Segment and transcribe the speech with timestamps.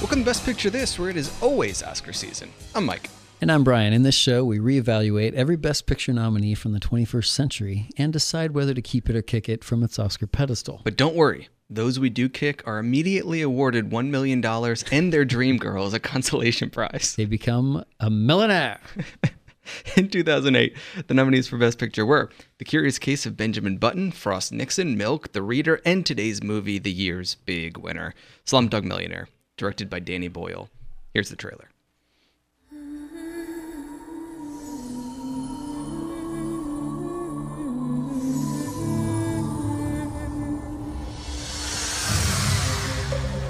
[0.00, 2.50] Welcome to Best Picture This, where it is always Oscar season.
[2.74, 3.10] I'm Mike.
[3.42, 3.92] And I'm Brian.
[3.92, 8.52] In this show, we reevaluate every Best Picture nominee from the 21st century and decide
[8.52, 10.80] whether to keep it or kick it from its Oscar pedestal.
[10.84, 14.42] But don't worry, those we do kick are immediately awarded $1 million
[14.90, 17.14] and their dream girl as a consolation prize.
[17.14, 18.80] They become a millionaire.
[19.96, 20.76] In 2008,
[21.06, 25.32] the nominees for Best Picture were The Curious Case of Benjamin Button, Frost Nixon, Milk,
[25.32, 28.14] The Reader, and today's movie, the year's big winner,
[28.44, 30.68] Slumdog Millionaire, directed by Danny Boyle.
[31.12, 31.68] Here's the trailer.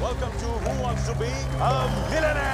[0.01, 2.50] Welcome to Who Wants to Be a Millionaire?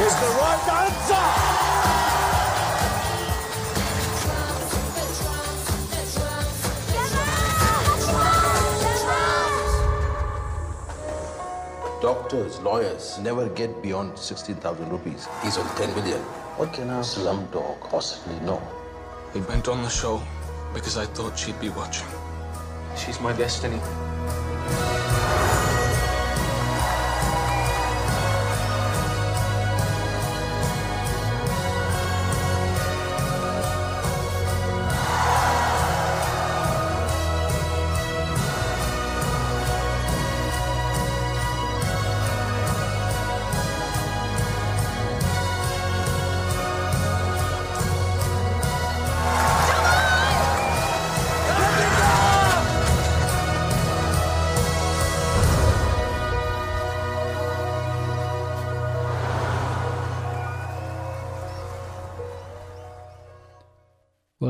[0.00, 1.60] Is the right answer?
[12.00, 15.28] Doctors, lawyers never get beyond 16,000 rupees.
[15.42, 16.20] He's on 10 million.
[16.56, 18.62] What can a slumdog possibly know?
[19.34, 20.22] We went on the show
[20.72, 22.08] because I thought she'd be watching.
[22.96, 23.80] She's my destiny.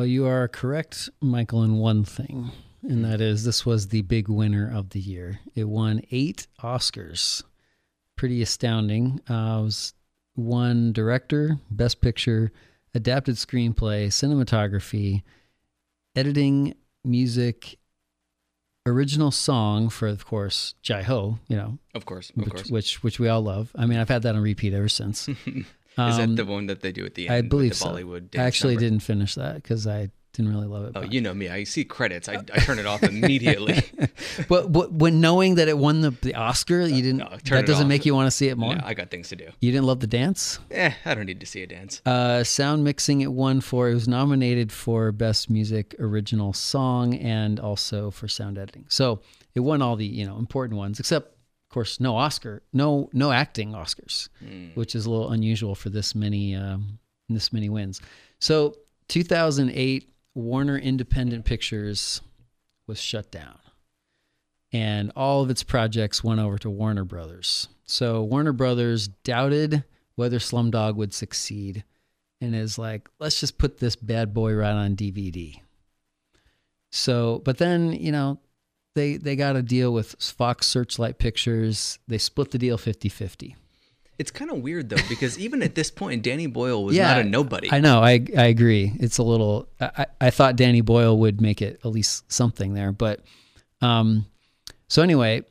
[0.00, 2.52] Well, you are correct, Michael, in one thing,
[2.82, 5.40] and that is this was the big winner of the year.
[5.54, 7.42] It won eight Oscars.
[8.16, 9.20] Pretty astounding.
[9.28, 9.92] Uh, it was
[10.36, 12.50] one director, best picture,
[12.94, 15.22] adapted screenplay, cinematography,
[16.16, 16.72] editing,
[17.04, 17.76] music,
[18.86, 22.70] original song for, of course, Jai Ho, you know, Of course, of which, course.
[22.70, 23.70] which which we all love.
[23.74, 25.28] I mean, I've had that on repeat ever since.
[26.08, 27.36] is Um, that the one that they do at the end?
[27.36, 27.88] I believe the so.
[27.88, 28.86] Bollywood I actually number?
[28.88, 30.92] didn't finish that because I didn't really love it.
[30.94, 31.48] Oh, but- you know me.
[31.48, 32.28] I see credits.
[32.28, 33.82] I, I turn it off immediately.
[34.48, 37.18] but, but when knowing that it won the, the Oscar, you didn't.
[37.18, 37.88] no, turn that doesn't off.
[37.88, 38.76] make you want to see it more.
[38.76, 39.48] no, I got things to do.
[39.60, 40.60] You didn't love the dance.
[40.70, 42.00] Eh, I don't need to see a dance.
[42.06, 43.90] Uh, sound mixing it won for.
[43.90, 48.84] It was nominated for best music original song and also for sound editing.
[48.88, 49.20] So
[49.56, 51.34] it won all the you know important ones, except
[51.70, 54.28] of course no Oscar, no no acting Oscars,
[54.74, 56.98] which is a little unusual for this many um,
[57.28, 58.00] this many wins.
[58.40, 58.74] So
[59.06, 62.22] 2008, Warner Independent Pictures
[62.88, 63.60] was shut down,
[64.72, 67.68] and all of its projects went over to Warner Brothers.
[67.84, 69.84] So Warner Brothers doubted
[70.16, 71.84] whether Slumdog would succeed,
[72.40, 75.54] and is like, let's just put this bad boy right on DVD.
[76.90, 78.40] So, but then you know,
[78.94, 81.98] they they got a deal with Fox Searchlight Pictures.
[82.08, 83.54] They split the deal 50-50.
[84.18, 87.24] It's kind of weird though because even at this point, Danny Boyle was not a
[87.24, 87.72] nobody.
[87.72, 88.00] I know.
[88.02, 88.92] I I agree.
[89.00, 89.68] It's a little.
[89.80, 93.20] I, I I thought Danny Boyle would make it at least something there, but
[93.80, 94.26] um,
[94.88, 95.42] so anyway,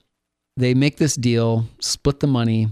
[0.55, 2.69] they make this deal, split the money,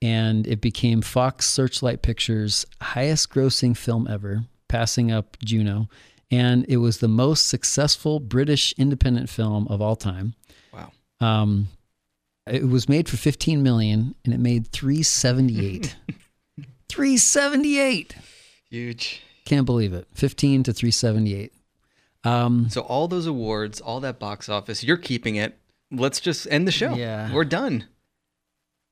[0.00, 5.88] and it became Fox Searchlight Pictures' highest-grossing film ever, passing up Juno,
[6.34, 10.34] and it was the most successful British independent film of all time.
[10.72, 10.90] Wow.
[11.20, 11.68] Um,
[12.46, 15.96] it was made for 15 million and it made 378.
[16.88, 18.16] 378.
[18.70, 19.22] Huge.
[19.44, 20.06] Can't believe it.
[20.14, 21.52] 15 to 378.
[22.24, 25.58] Um, So all those awards, all that box office, you're keeping it.
[25.90, 26.94] Let's just end the show.
[26.94, 27.32] Yeah.
[27.32, 27.84] We're done.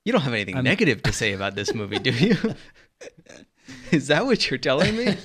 [0.05, 2.37] You don't have anything negative to say about this movie, do you?
[3.91, 5.17] Is that what you're telling me?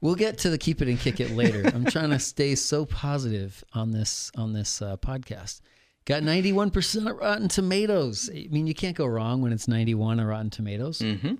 [0.00, 1.62] We'll get to the keep it and kick it later.
[1.74, 5.60] I'm trying to stay so positive on this on this uh, podcast.
[6.04, 8.30] Got 91% of Rotten Tomatoes.
[8.32, 11.00] I mean, you can't go wrong when it's 91 on Rotten Tomatoes.
[11.00, 11.34] Mm-hmm.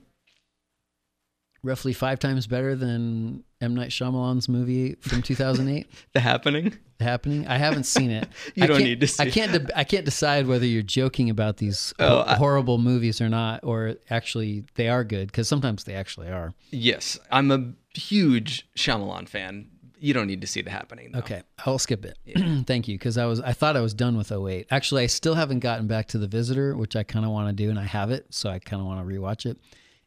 [1.67, 3.75] Roughly five times better than M.
[3.75, 5.87] Night Shyamalan's movie from 2008.
[6.13, 6.75] The Happening.
[6.99, 7.47] The Happening.
[7.49, 8.29] I haven't seen it.
[8.55, 9.53] You I don't need to see I can't.
[9.67, 13.29] De- I can't decide whether you're joking about these Oh, ho- I- horrible movies or
[13.29, 16.55] not, or actually they are good because sometimes they actually are.
[16.71, 19.67] Yes, I'm a huge Shyamalan fan.
[19.99, 21.11] You don't need to see The Happening.
[21.13, 21.19] Though.
[21.21, 22.19] Okay, I'll skip it.
[22.67, 24.67] Thank you, because I was I thought I was done with 08.
[24.71, 27.55] Actually, I still haven't gotten back to The Visitor, which I kind of want to
[27.65, 29.57] do, and I have it, so I kind of want to rewatch it.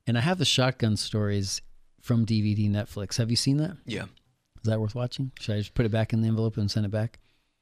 [0.10, 1.62] And I have the Shotgun Stories
[2.02, 3.18] from DVD Netflix.
[3.18, 3.78] Have you seen that?
[3.86, 4.06] Yeah.
[4.06, 5.32] Is that worth watching?
[5.40, 7.20] Should I just put it back in the envelope and send it back?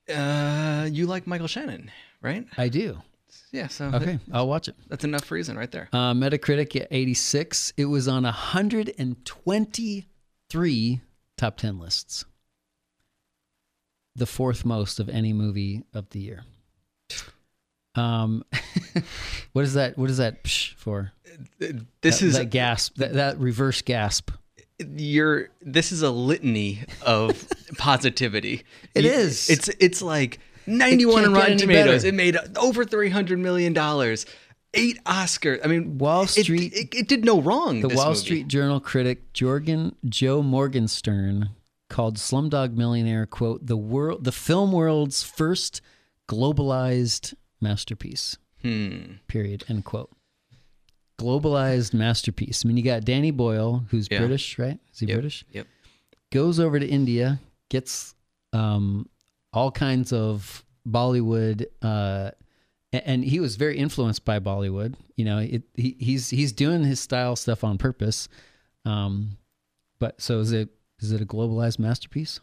[0.10, 1.92] Uh, you like Michael Shannon,
[2.22, 2.48] right?
[2.58, 3.02] I do.
[3.52, 3.68] Yeah.
[3.68, 4.78] So Okay, I'll watch it.
[4.88, 5.90] that's enough reason right there.
[5.92, 7.74] Uh, Metacritic at 86.
[7.76, 11.02] It was on 123
[11.36, 12.24] top 10 lists.
[14.16, 16.46] The fourth most of any movie of the year.
[17.96, 18.46] Um,
[19.52, 19.98] what is that?
[19.98, 21.12] What is that psh for?
[21.60, 24.32] This that, is that gasp, that, that reverse gasp.
[24.80, 27.48] you're this is a litany of
[27.78, 28.64] positivity.
[28.96, 29.50] It It is.
[29.50, 32.04] It's it's like 91 It on Rotten Tomatoes.
[32.04, 32.08] better.
[32.08, 34.26] It made over 300 million dollars.
[34.74, 35.60] Eight Oscars.
[35.64, 37.80] I mean, Wall it- Street- It, it, did no wrong.
[37.82, 38.20] The Wall movie.
[38.20, 41.50] Street Journal critic Jorgen Joe Morgenstern
[41.90, 45.82] called Slumdog Millionaire quote the world the film world's first
[46.28, 48.38] globalized masterpiece.
[48.62, 49.14] Hmm.
[49.28, 49.64] Period.
[49.70, 50.12] End quote.
[51.20, 52.64] Globalized masterpiece.
[52.64, 54.20] I mean, you got Danny Boyle, who's Yeah.
[54.20, 54.80] British, right?
[54.94, 55.16] Is he Yep.
[55.16, 55.46] British?
[55.52, 55.68] Yep.
[56.32, 58.14] Goes over to India, gets
[58.54, 59.08] um,
[59.54, 62.32] all kinds of Bollywood, uh,
[62.94, 64.96] and he was very influenced by Bollywood.
[65.16, 68.30] You know, it, he, he's he's doing his style stuff on purpose.
[68.86, 69.38] Um,
[70.00, 72.40] but so is it is it a globalized masterpiece?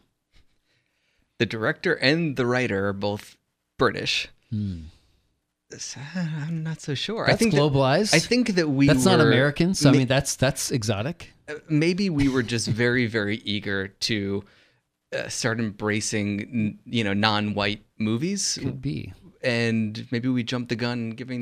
[1.38, 3.36] The director and the writer are both
[3.78, 4.28] British.
[4.50, 4.56] So,
[6.14, 7.24] I'm not so sure.
[7.24, 7.28] I.
[7.30, 8.14] That's think that- globalized.
[8.14, 9.74] I think that we that's not were- American.
[9.74, 11.32] So I mean, that's that's exotic.
[11.68, 14.44] maybe we were just very very eager to
[15.14, 19.12] uh, start embracing you know non-white movies Could be.
[19.42, 21.40] and maybe we jumped the gun giving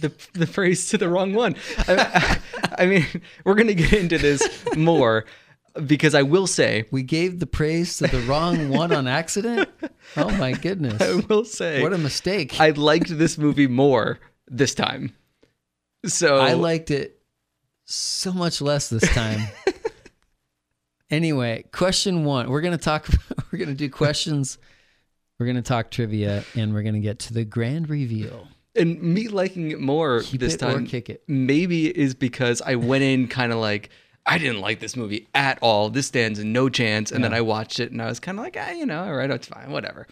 [0.00, 1.56] the the praise to the wrong one
[1.88, 2.38] I,
[2.78, 3.06] I mean
[3.44, 4.42] we're going to get into this
[4.76, 5.24] more
[5.86, 9.68] because I will say We gave the praise to the wrong one on accident.
[10.16, 11.00] Oh my goodness!
[11.00, 12.60] I will say What a mistake!
[12.60, 14.18] I liked this movie more
[14.48, 15.12] this time
[16.06, 17.20] so I liked it
[17.84, 19.40] so much less this time.
[21.10, 22.48] anyway, question one.
[22.50, 23.06] We're gonna talk.
[23.52, 24.58] We're gonna do questions.
[25.38, 28.46] We're gonna talk trivia, and we're gonna get to the grand reveal.
[28.76, 31.22] and me liking it more Keep this it time kick it.
[31.26, 33.90] maybe is because I went in kind of like
[34.26, 35.88] I didn't like this movie at all.
[35.90, 37.10] This stands no chance.
[37.10, 39.14] And then I watched it and I was kind of like, ah, you know, all
[39.14, 40.06] right, it's fine, whatever.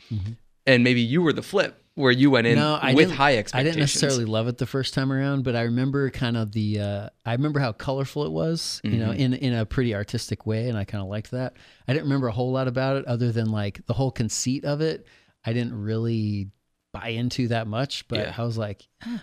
[0.67, 2.65] And maybe you were the flip where you went in Mm-hmm.
[2.65, 5.63] No, I with high I didn't necessarily love it the first time around, but I
[5.63, 6.81] remember kind of the.
[6.81, 9.01] Uh, I remember how colorful it was, you Mm-hmm.
[9.01, 11.55] know, in in a pretty artistic way, and I kind of liked that.
[11.89, 14.81] I didn't remember a whole lot about it, other than like the whole conceit of
[14.81, 15.07] it.
[15.45, 16.51] I didn't really
[16.93, 18.35] buy into that much, but Yeah.
[18.37, 19.23] I was like, ah,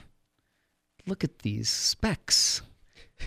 [1.08, 2.62] look at these specs.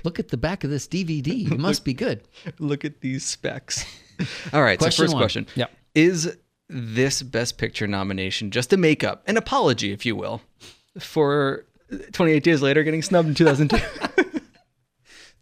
[0.04, 1.50] Look at the back of this DVD.
[1.50, 2.22] It must be good.
[2.58, 3.84] Look at these specs.
[4.52, 5.20] all right, Question so first one.
[5.20, 5.46] question.
[5.54, 5.70] Yep.
[5.94, 6.36] Is
[6.68, 10.42] this Best Picture nomination just a makeup, an apology, if you will,
[10.98, 11.64] for
[12.12, 14.40] 28 Days Later getting snubbed in 2002?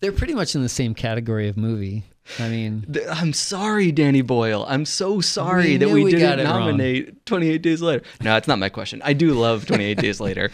[0.00, 2.04] They're pretty much in the same category of movie.
[2.38, 4.66] I mean, I'm sorry, Danny Boyle.
[4.68, 6.60] I'm so sorry We that we, we didn't it wrong.
[6.60, 8.02] nominate 28 Days Later.
[8.20, 9.00] No, it's not my question.
[9.04, 10.50] I do love 28 Days Later.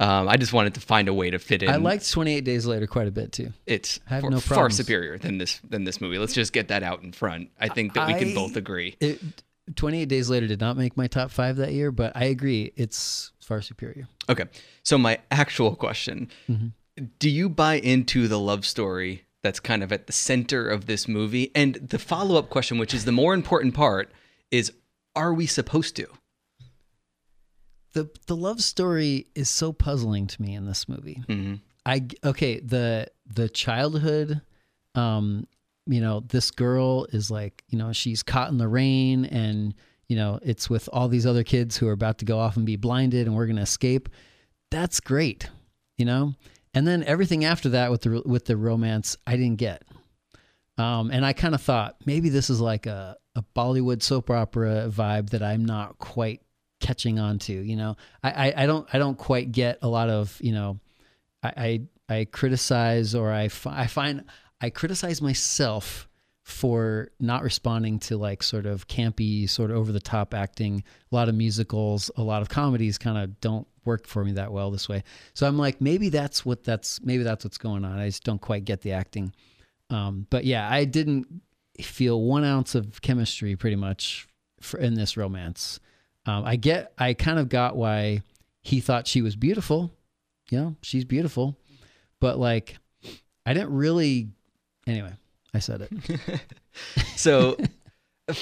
[0.00, 1.70] Um, I just wanted to find a way to fit in.
[1.70, 3.52] I liked 28 Days Later quite a bit too.
[3.66, 6.18] it's I have far, no far superior than this than this movie.
[6.18, 7.50] Let's just get that out in front.
[7.60, 8.96] I think that we can both agree.
[9.00, 9.20] It,
[9.76, 12.72] 28 Days Later did not make my top five that year, but I agree.
[12.76, 14.08] It's far superior.
[14.28, 14.44] Okay,
[14.82, 17.04] so my actual question: Mm-hmm.
[17.18, 21.06] Do you buy into the love story that's kind of at the center of this
[21.08, 21.50] movie?
[21.54, 24.10] And the follow up question, which is the more important part,
[24.50, 24.72] is:
[25.14, 26.06] Are we supposed to?
[27.94, 31.22] The, the love story is so puzzling to me in this movie.
[31.28, 31.60] Mhm.
[31.86, 34.40] I okay the the childhood,
[34.94, 35.46] um,
[35.86, 39.74] you know, this girl is like you know she's caught in the rain and
[40.08, 42.66] you know it's with all these other kids who are about to go off and
[42.66, 44.08] be blinded and we're gonna escape.
[44.70, 45.48] That's great,
[45.96, 46.34] you know.
[46.72, 49.82] And then everything after that with the with the romance, I didn't get.
[50.76, 54.88] Um, and I kind of thought maybe this is like a, a Bollywood soap opera
[54.88, 56.40] vibe that I'm not quite
[56.84, 57.52] catching on to.
[57.52, 60.78] You know, I, I, I don't I don't quite get a lot of you know,
[61.42, 64.24] I I, I criticize or I, fi- I find
[64.60, 66.08] I criticize myself
[66.44, 70.84] for not responding to like sort of campy, sort of over the top acting.
[71.10, 74.52] A lot of musicals, a lot of comedies kind of don't work for me that
[74.52, 75.02] well this way.
[75.32, 77.98] So I'm like, maybe that's what that's maybe that's what's going on.
[77.98, 79.32] I just don't quite get the acting.
[79.88, 81.26] Um, but yeah, I didn't
[81.80, 84.28] feel one ounce of chemistry pretty much
[84.60, 85.80] for, in this romance.
[86.26, 88.22] Um, I get, I kind of got why
[88.62, 89.92] he thought she was beautiful.
[90.50, 91.58] You know, she's beautiful,
[92.20, 92.76] but like,
[93.46, 94.28] I didn't really.
[94.86, 95.12] Anyway,
[95.52, 96.40] I said it.
[97.16, 97.56] So,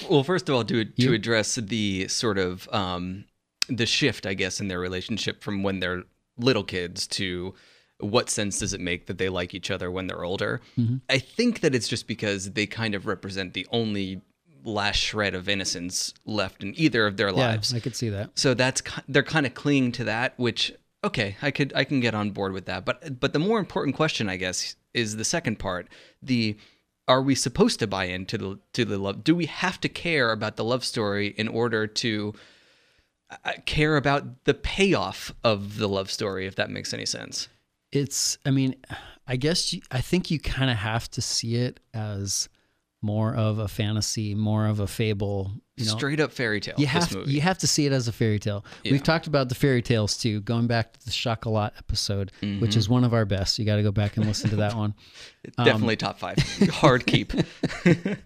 [0.08, 1.12] well, first of all, to to You?
[1.12, 3.24] address the sort of um,
[3.68, 6.04] the shift, I guess, in their relationship from when they're
[6.38, 7.54] little kids to
[7.98, 10.60] what sense does it make that they like each other when they're older?
[10.78, 10.96] Mm-hmm.
[11.10, 14.22] I think that it's just because they kind of represent the only
[14.64, 17.74] last shred of innocence left in either of their yeah, lives.
[17.74, 18.30] I could see that.
[18.34, 20.72] So that's they're kind of clinging to that, which
[21.04, 22.84] okay, I could I can get on board with that.
[22.84, 25.88] But but the more important question, I guess, is the second part.
[26.22, 26.56] The
[27.08, 29.24] are we supposed to buy into the to the love?
[29.24, 32.34] Do we have to care about the love story in order to
[33.30, 36.46] uh, care about the payoff of the love story?
[36.46, 37.48] If that makes any sense.
[37.90, 38.74] It's, I mean,
[39.26, 42.48] I guess you, I think you kind of have to see it as
[43.02, 45.50] more of a fantasy, more of a fable.
[45.76, 46.74] You know, Straight up fairy tale.
[46.78, 48.64] you this have you have to see it as a fairy tale.
[48.84, 48.92] Yeah.
[48.92, 50.40] We've talked about the fairy tales too.
[50.42, 52.78] Going back to the Chocolat episode, which Mm-hmm.
[52.78, 53.58] is one of our best.
[53.58, 54.94] You got to go back and listen to that one.
[55.58, 56.36] um, Definitely top five.
[56.70, 57.32] Hard keep.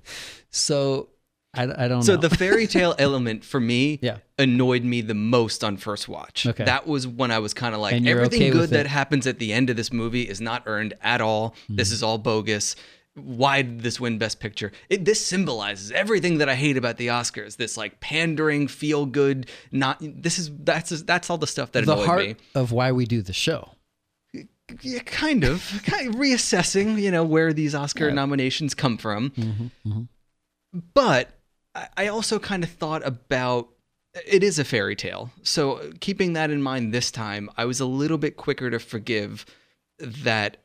[0.50, 1.08] So
[1.54, 2.00] I, I don't know.
[2.02, 2.20] So know.
[2.20, 4.18] the fairy tale element for me Yeah.
[4.38, 6.46] annoyed me the most on first watch.
[6.46, 6.64] Okay.
[6.64, 9.52] That was when I was kind of like, everything okay good that happens at the
[9.52, 11.50] end of this movie is not earned at all.
[11.64, 11.76] Mm-hmm.
[11.76, 12.76] This is all bogus.
[13.16, 14.72] Why did this win Best Picture?
[14.90, 17.56] It, this symbolizes everything that I hate about the Oscars.
[17.56, 19.98] This like pandering, feel good, not.
[20.00, 22.36] This is that's that's all the stuff that the heart me.
[22.54, 23.70] of why we do the show.
[24.82, 29.30] Yeah, kind of, kind of reassessing, you know, where these Oscar nominations come from.
[29.30, 30.02] Mm-hmm,
[30.92, 31.30] But
[31.74, 33.68] I- I also kind of thought about
[34.26, 35.30] it is a fairy tale.
[35.42, 39.46] So keeping that in mind this time, I was a little bit quicker to forgive
[40.00, 40.56] that,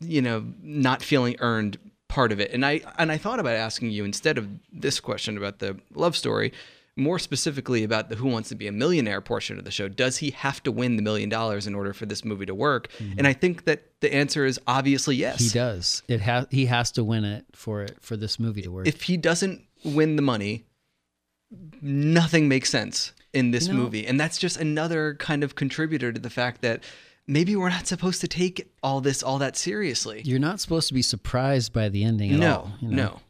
[0.00, 1.78] you know, not feeling earned
[2.08, 2.52] part of it.
[2.52, 6.16] And I and I thought about asking you instead of this question about the love
[6.16, 6.52] story,
[6.96, 9.88] more specifically about the Who Wants to Be a Millionaire portion of the show.
[9.88, 12.88] Does he have to win the million dollars in order for this movie to work?
[13.16, 15.36] And I think that the answer is obviously yes.
[15.36, 15.44] Mm-hmm.
[15.44, 16.02] He does.
[16.08, 16.46] It has.
[16.50, 18.86] He has to win it for it for this movie to work.
[18.86, 20.64] if he doesn't win the money,
[21.80, 24.06] nothing makes sense in this know- movie.
[24.06, 26.82] And that's just another kind of contributor to the fact that
[27.28, 30.22] maybe we're not supposed to take all this all that seriously.
[30.24, 32.72] You're not supposed to be surprised by the ending at no, all.
[32.80, 33.20] you know?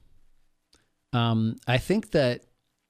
[1.12, 1.18] no.
[1.18, 2.44] Um, I think that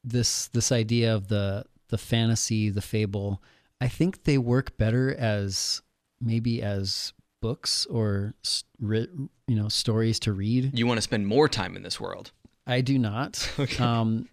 [0.04, 3.42] this this idea of the the fantasy, the fable,
[3.80, 5.82] I think they work better as
[6.20, 8.34] maybe as books or
[8.76, 10.78] you know stories to read.
[10.78, 12.30] You want to spend more time in this world.
[12.66, 13.50] I do not.
[13.80, 14.28] Um,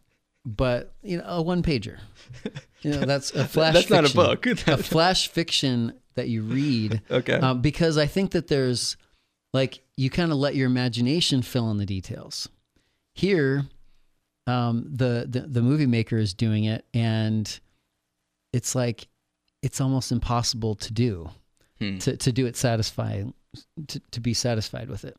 [0.48, 1.98] but you know, a one pager.
[2.82, 3.74] You know, that's a flash.
[3.74, 4.46] That's not a book.
[4.67, 7.01] a flash fiction that you read.
[7.12, 7.34] Okay.
[7.36, 8.98] Um, because I think that there's
[9.53, 12.50] like you kind of let your imagination fill in the details.
[13.13, 13.65] Here,
[14.48, 17.60] um, the, the the movie maker is doing it, and
[18.51, 19.07] it's like
[19.62, 21.29] it's almost impossible to do
[21.79, 21.98] Hmm.
[22.00, 23.34] to to do it satisfying
[23.88, 25.17] to, to be satisfied with it.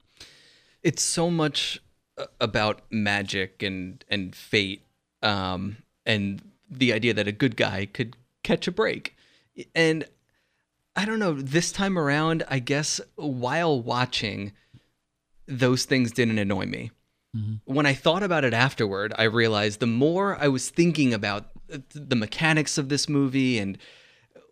[0.83, 1.81] It's so much
[2.17, 4.83] uh, about magic and and fate
[5.23, 5.76] um
[6.07, 9.17] and the idea that a good guy could catch a break.
[9.75, 10.05] And
[10.97, 14.53] I don't know, this time around, I guess while watching
[15.47, 16.91] those things didn't annoy me.
[17.37, 17.55] Mm-hmm.
[17.73, 22.17] When I thought about it afterward, I realized the more I was thinking about the
[22.17, 23.76] mechanics of this movie and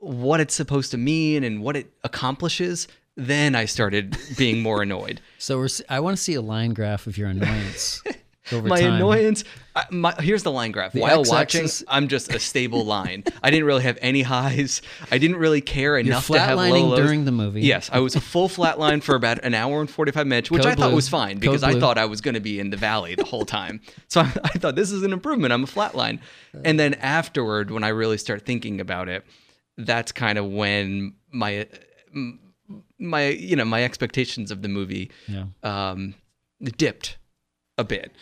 [0.00, 5.20] what it's supposed to mean and what it accomplishes, then I started being more annoyed.
[5.38, 8.02] So I want to see a line graph of your annoyance
[8.52, 8.94] over my time.
[8.94, 9.44] annoyance.
[9.76, 10.92] I, my, here's the line graph.
[10.92, 13.24] The While watching, I'm just a stable line.
[13.42, 14.82] I didn't really have any highs.
[15.10, 16.98] I didn't really care enough to have low lows.
[16.98, 17.62] during the movie.
[17.62, 20.62] Yes, I was a full flat line for about an hour and 45 minutes, which
[20.62, 20.94] Code I thought blue.
[20.96, 21.80] was fine Code because I blue.
[21.80, 23.80] thought I was going to be in the valley the whole time.
[24.08, 25.52] So I, I thought this is an improvement.
[25.52, 26.20] I'm a flat line.
[26.64, 29.24] And then afterward, when I really start thinking about it,
[29.76, 31.66] that's kind of when my
[32.98, 35.46] my you know my expectations of the movie Yeah.
[35.62, 36.14] um,
[36.76, 37.18] dipped
[37.78, 38.12] a bit.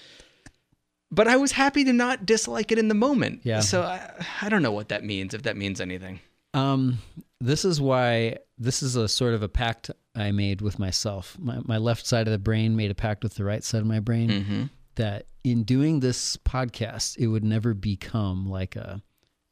[1.10, 3.40] But I was happy to not dislike it in the moment.
[3.44, 3.60] Yeah.
[3.60, 6.20] So I, I don't know what that means, if that means anything.
[6.54, 6.98] Um,
[7.40, 11.36] this is why this is a sort of a pact I made with myself.
[11.38, 13.86] My, my left side of the brain made a pact with the right side of
[13.86, 14.62] my brain Mm-hmm.
[14.96, 19.02] that in doing this podcast, it would never become like a,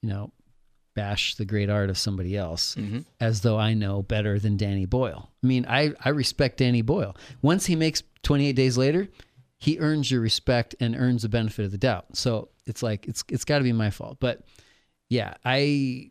[0.03, 0.33] you know,
[0.95, 3.05] bash the great art of somebody else Mhm.
[3.21, 5.31] as though I know better than Danny Boyle.
[5.43, 7.17] I mean, I, I respect Danny Boyle.
[7.43, 9.09] Once he makes 28 Days Later,
[9.61, 12.17] he earns your respect and earns the benefit of the doubt.
[12.17, 14.17] So it's like it's it's got to be my fault.
[14.21, 14.43] But
[15.09, 16.11] yeah, I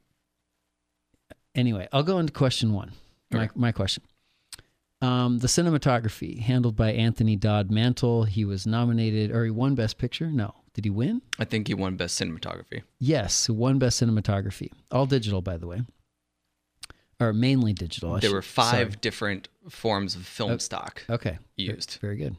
[1.56, 2.92] anyway, I'll go into question one.
[3.32, 3.52] My Okay.
[3.56, 4.04] my question.
[5.02, 8.26] Um, the cinematography handled by Anthony Dodd Mantle.
[8.26, 10.28] He was nominated, or he won Best Picture.
[10.28, 11.22] No, did he win?
[11.40, 12.82] I think he won best cinematography.
[13.00, 14.72] Yes, he won Best Cinematography.
[14.92, 15.84] All digital, by the way,
[17.18, 18.14] or mainly digital.
[18.14, 18.98] I there should- were five sorry.
[19.00, 20.58] different forms of film Oh.
[20.58, 21.98] stock Okay, used.
[22.02, 22.36] Very good.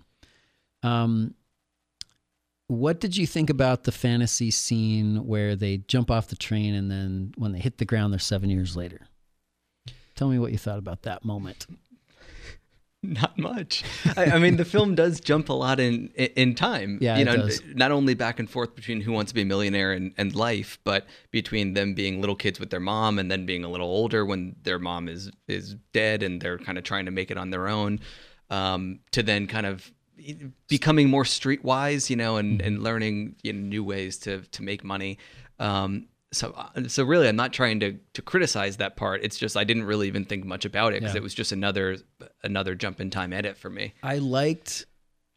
[0.82, 1.34] Um,
[2.66, 6.90] what did you think about the fantasy scene where they jump off the train and
[6.90, 9.08] then when they hit the ground, they're seven years later?
[10.14, 11.66] Tell me what you thought about that moment.
[13.02, 13.82] Not much.
[14.14, 16.98] I, I mean, the film does jump a lot in in, time.
[17.00, 17.62] Yeah, you it know, does.
[17.74, 20.78] not only back and forth between Who Wants to Be a Millionaire and, and life,
[20.84, 24.26] but between them being little kids with their mom and then being a little older
[24.26, 27.48] when their mom is is dead and they're kind of trying to make it on
[27.48, 28.00] their own.
[28.50, 29.90] Um, to then kind of
[30.68, 34.84] becoming more streetwise, you know, and, and learning you know, new ways to to make
[34.84, 35.18] money.
[35.58, 39.22] Um, so uh, so really, I'm not trying to to criticize that part.
[39.24, 41.18] It's just I didn't really even think much about it because Yeah.
[41.20, 41.96] it was just another
[42.44, 43.94] another jump in time edit for me.
[44.02, 44.86] I liked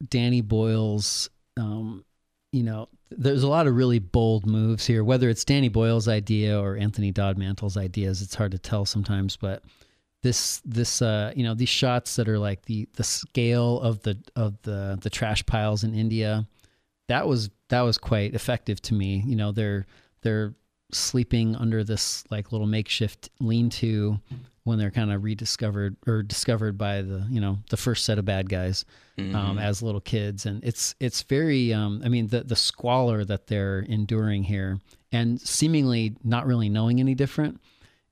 [0.08, 2.04] Danny Boyle's, um,
[2.52, 6.60] you know, there's a lot of really bold moves here, whether it's Danny Boyle's idea
[6.60, 8.22] or Anthony Dodd Mantle's ideas.
[8.22, 9.64] It's hard to tell sometimes, but
[10.24, 14.18] this, this, uh, you know, these shots that are like the, the scale of the,
[14.36, 16.48] of the, the trash piles in India,
[17.10, 19.22] that was, that was quite effective to me.
[19.26, 19.86] You know, they're,
[20.24, 20.56] they're
[20.92, 24.20] sleeping under this like little makeshift lean-to
[24.64, 28.26] when they're kind of rediscovered or discovered by the you know the first set of
[28.26, 28.86] bad guys
[29.36, 33.48] um, as little kids and it's it's very um, i mean the the squalor that
[33.48, 34.80] they're enduring here
[35.12, 37.60] and seemingly not really knowing any different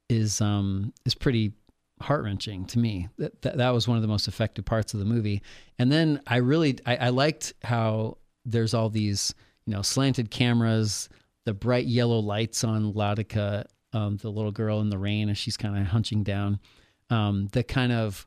[0.09, 1.53] is um is pretty
[2.01, 5.05] heart-wrenching to me that, that that was one of the most effective parts of the
[5.05, 5.41] movie
[5.79, 9.33] and then i really i, I liked how there's all these
[9.65, 11.09] you know slanted cameras
[11.45, 15.57] the bright yellow lights on Latika, um, the little girl in the rain as she's
[15.57, 16.59] kind of hunching down.
[17.09, 18.25] Um, the kind of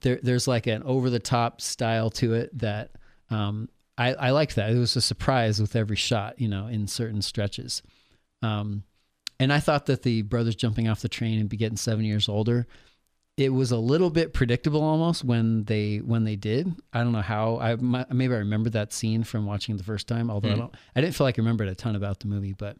[0.00, 2.90] there, there's like an over the top style to it that
[3.30, 4.70] um, I, I liked that.
[4.70, 7.82] It was a surprise with every shot, you know, in certain stretches.
[8.42, 8.84] Um,
[9.38, 12.28] and I thought that the brothers jumping off the train and be getting seven years
[12.28, 12.66] older,
[13.36, 16.74] it was a little bit predictable almost when they when they did.
[16.92, 17.58] I don't know how.
[17.58, 20.30] I maybe I remember that scene from watching the first time.
[20.30, 22.54] Although I don't, I didn't feel like I remembered a ton about the movie.
[22.54, 22.78] But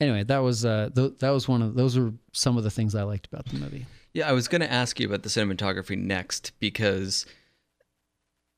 [0.00, 2.94] anyway, that was uh, th- that was one of those were some of the things
[2.94, 3.86] I liked about the movie.
[4.12, 7.24] Yeah, I was going to ask you about the cinematography next because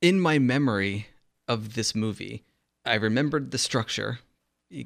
[0.01, 1.09] in my memory
[1.47, 2.45] of this movie,
[2.85, 4.21] I remembered the structure,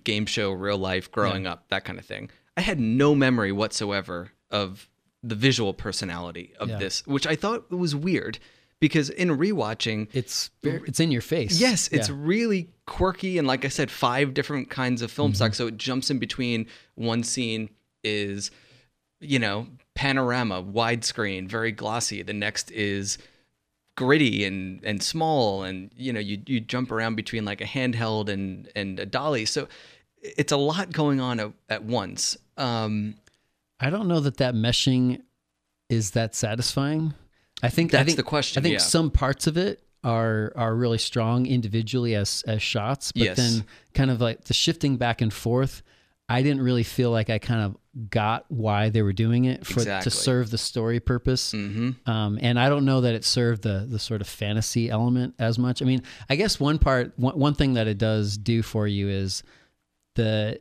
[0.05, 2.31] game show, real life, growing up, that kind of thing.
[2.57, 4.89] I had no memory whatsoever of
[5.23, 6.79] the visual personality of Yeah.
[6.79, 8.39] this, which I thought was weird
[8.81, 11.59] because in rewatching, It's it's in your face.
[11.61, 12.17] Yes, it's Yeah.
[12.19, 15.37] really quirky and like I said, five different kinds of film Mm-hmm.
[15.37, 15.55] stock.
[15.55, 16.67] So it jumps in between.
[16.95, 17.71] One scene
[18.03, 18.51] is,
[19.21, 22.21] you know, panorama, widescreen, very glossy.
[22.23, 23.17] The next is
[23.97, 28.29] gritty and and small, and you know, you you jump around between like a handheld
[28.29, 29.45] and and a dolly.
[29.45, 29.69] So
[30.23, 32.37] it's a lot going on at, at once.
[32.57, 33.17] Um,
[33.81, 35.21] I don't know that that meshing
[35.89, 37.15] is that satisfying.
[37.63, 38.79] I think I That's think, the question, I think yeah.
[38.79, 43.37] some parts of it are are really strong individually as as shots, but Yes.
[43.37, 45.83] then kind of like the shifting back and forth.
[46.29, 47.77] I didn't really feel like I kind of
[48.11, 50.11] got why they were doing it for Exactly.
[50.11, 51.53] to serve the story purpose.
[51.53, 51.95] mhm.
[52.09, 55.59] Um, and I don't know that it served the the sort of fantasy element as
[55.59, 55.81] much.
[55.81, 59.09] I mean, I guess one part, one, one thing that it does do for you
[59.09, 59.43] is
[60.17, 60.61] the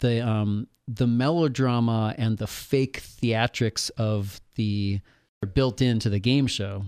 [0.00, 5.00] the um the melodrama and the fake theatrics of the
[5.42, 6.84] are built into the game show.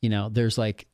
[0.00, 0.86] You know, there's like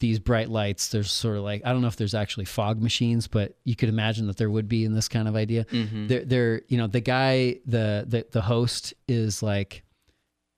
[0.00, 0.88] these bright lights.
[0.88, 3.88] There's sort of like I don't know if there's actually fog machines, but you could
[3.88, 5.66] imagine that there would be in this kind of idea.
[5.70, 9.82] They're, they're you know the guy the the the host is like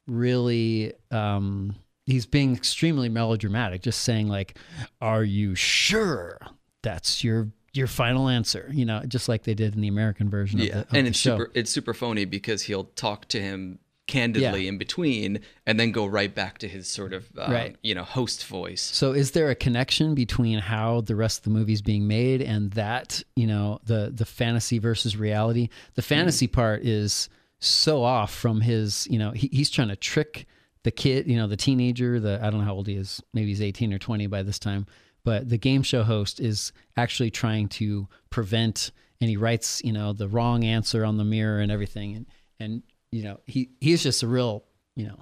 [0.07, 1.75] really um
[2.07, 4.57] he's being extremely melodramatic just saying like
[5.01, 6.39] are you sure
[6.83, 10.61] that's your your final answer you know just like they did in the american version
[10.61, 13.81] Yeah, of the, of and it's super it's super phony because he'll talk to him
[14.07, 14.69] candidly Yeah.
[14.69, 17.77] in between and then go right back to his sort of um, Right.
[17.83, 18.81] you know host voice.
[18.83, 22.71] so is there a connection between how the rest of the movie's being made and
[22.73, 28.61] that you know the the fantasy versus reality the fantasy part is so off from
[28.61, 30.47] his you know he, he's trying to trick
[30.85, 33.49] the kid you know the teenager the i don't know how old he is maybe
[33.49, 34.87] he's 18 or 20 by this time
[35.25, 40.13] but the game show host is actually trying to prevent and he writes you know
[40.13, 42.27] the wrong answer on the mirror and everything and
[42.61, 44.65] and you know he he's just a real
[44.97, 45.19] you know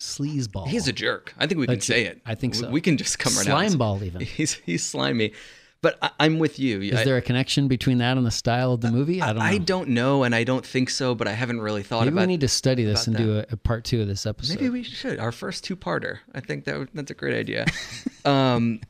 [0.00, 0.66] sleazeball.
[0.68, 1.32] He's a jerk.
[1.38, 2.20] I think we can say it.
[2.26, 2.70] I think We- so.
[2.70, 3.62] We can just come right out.
[3.62, 4.20] Slimeball even.
[4.24, 5.32] He's he's slimy,
[5.80, 6.80] but I, I'm with you.
[6.80, 9.22] Is there a connection between that and the style of the movie?
[9.22, 9.44] I don't know.
[9.44, 11.14] I don't know, and I don't think so.
[11.14, 12.20] But I haven't really thought Maybe about.
[12.22, 14.54] we need to study this and do a, a part two of this episode.
[14.56, 15.18] Maybe we should.
[15.18, 16.18] Our first two-parter.
[16.34, 17.66] I think that that's a great idea.
[18.24, 18.80] um,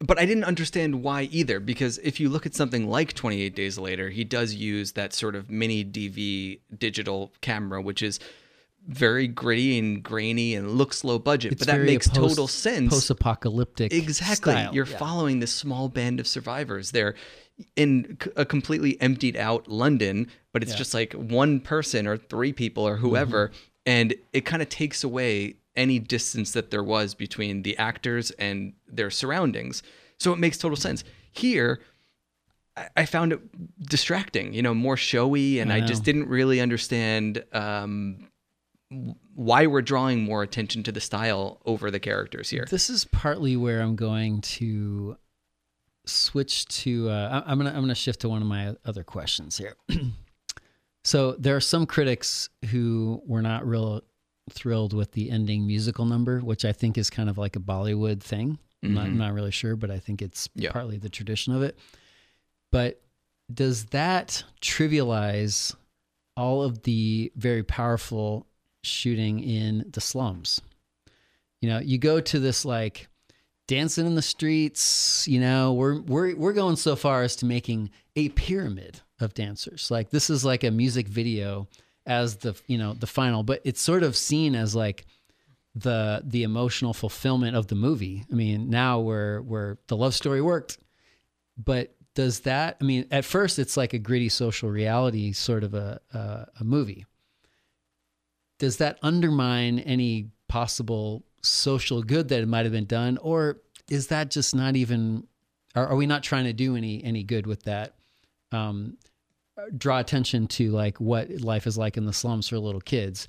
[0.00, 3.78] but I didn't understand why either, because if you look at something like 28 Days
[3.78, 8.18] Later, he does use that sort of mini DV digital camera, which is
[8.86, 11.52] very gritty and grainy and looks low budget.
[11.52, 12.92] It's but that makes post- total sense.
[12.92, 13.92] Post-apocalyptic.
[13.92, 14.52] Exactly.
[14.52, 14.74] style.
[14.74, 14.98] You're Yeah.
[14.98, 16.90] following this small band of survivors.
[16.90, 17.14] They're
[17.76, 22.86] in a completely emptied out London, but it's just like one person or three people
[22.86, 23.48] or whoever.
[23.48, 23.56] Mm-hmm.
[23.86, 28.74] And it kind of takes away any distance that there was between the actors and
[28.86, 29.82] their surroundings.
[30.18, 31.04] So it makes total sense.
[31.32, 31.80] Here,
[32.96, 33.40] I- found it
[33.88, 38.28] distracting, you know, more showy, and I I, just didn't really understand um,
[39.34, 42.66] why we're drawing more attention to the style over the characters here.
[42.70, 45.16] This is partly where I'm going to
[46.06, 47.10] switch to.
[47.10, 49.76] Uh, I'm gonna I'm gonna shift to one of my other questions here.
[51.04, 54.02] so there are some critics who were not real
[54.50, 58.20] thrilled with the ending musical number, which I think is kind of like a Bollywood
[58.22, 58.58] thing.
[58.82, 60.70] I'm, not, I'm not really sure, but I think it's Yeah.
[60.70, 61.78] partly the tradition of it.
[62.70, 63.00] But
[63.52, 65.74] does that trivialize
[66.36, 68.46] all of the very powerful
[68.82, 70.60] shooting in the slums?
[71.62, 73.08] You know, you go to this like
[73.66, 77.88] dancing in the streets, you know, we're we're we're going so far as to making
[78.16, 79.90] a pyramid of dancers.
[79.90, 81.68] Like this is like a music video
[82.06, 85.06] as the, you know, the final, but it's sort of seen as like
[85.74, 88.24] the the emotional fulfillment of the movie.
[88.30, 90.78] I mean, now where where the love story worked,
[91.56, 92.76] but does that?
[92.80, 96.64] I mean, at first it's like a gritty social reality sort of a a, a
[96.64, 97.06] movie.
[98.58, 103.58] Does that undermine any possible social good that it might have been done, or
[103.90, 105.26] is that just not even?
[105.74, 107.94] Are, are we not trying to do any any good with that?
[108.52, 108.96] Um,
[109.76, 113.28] draw attention to like what life is like in the slums for little kids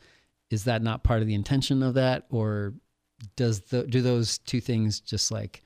[0.50, 2.74] is that not part of the intention of that or
[3.36, 5.62] does the do those two things just like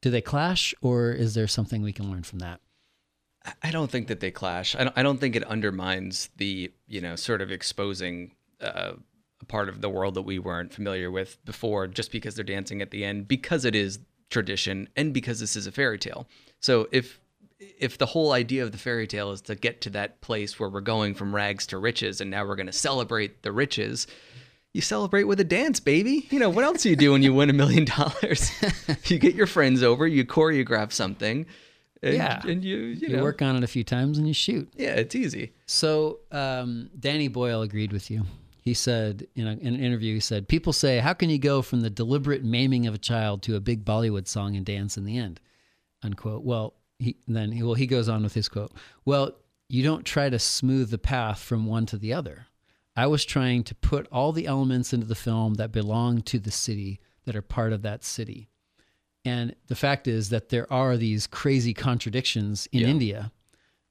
[0.00, 2.60] do they clash or is there something we can learn from that
[3.62, 4.74] I don't think that they clash.
[4.76, 8.92] I don't, I don't think it undermines the, you know, sort of exposing uh,
[9.40, 12.82] a part of the world that we weren't familiar with before just because they're dancing
[12.82, 14.00] at the end, because it is
[14.30, 16.26] tradition and because this is a fairy tale.
[16.60, 17.20] So if
[17.60, 20.68] if the whole idea of the fairy tale is to get to that place where
[20.68, 24.06] we're going from rags to riches and now we're going to celebrate the riches,
[24.72, 26.26] you celebrate with a dance, baby.
[26.30, 28.50] You know, what else do you do when you win a million dollars?
[29.06, 31.46] You get your friends over, you choreograph something.
[32.02, 32.40] And, Yeah.
[32.46, 34.94] and you you, you know, work on it a few times and you shoot yeah,
[34.94, 35.52] it's easy.
[35.66, 38.24] So um, Danny Boyle agreed with you.
[38.62, 41.62] He said in, a, in an interview, he said, "People say, how can you go
[41.62, 45.04] from the deliberate maiming of a child to a big Bollywood song and dance in
[45.06, 45.40] the end?"
[46.02, 46.44] Unquote.
[46.44, 48.72] Well, he then he, well he goes on with his quote.
[49.04, 49.32] Well,
[49.68, 52.46] you don't try to smooth the path from one to the other.
[52.96, 56.50] I was trying to put all the elements into the film that belong to the
[56.50, 58.48] city that are part of that city.
[59.24, 62.88] And the fact is that there are these crazy contradictions in Yeah.
[62.88, 63.32] India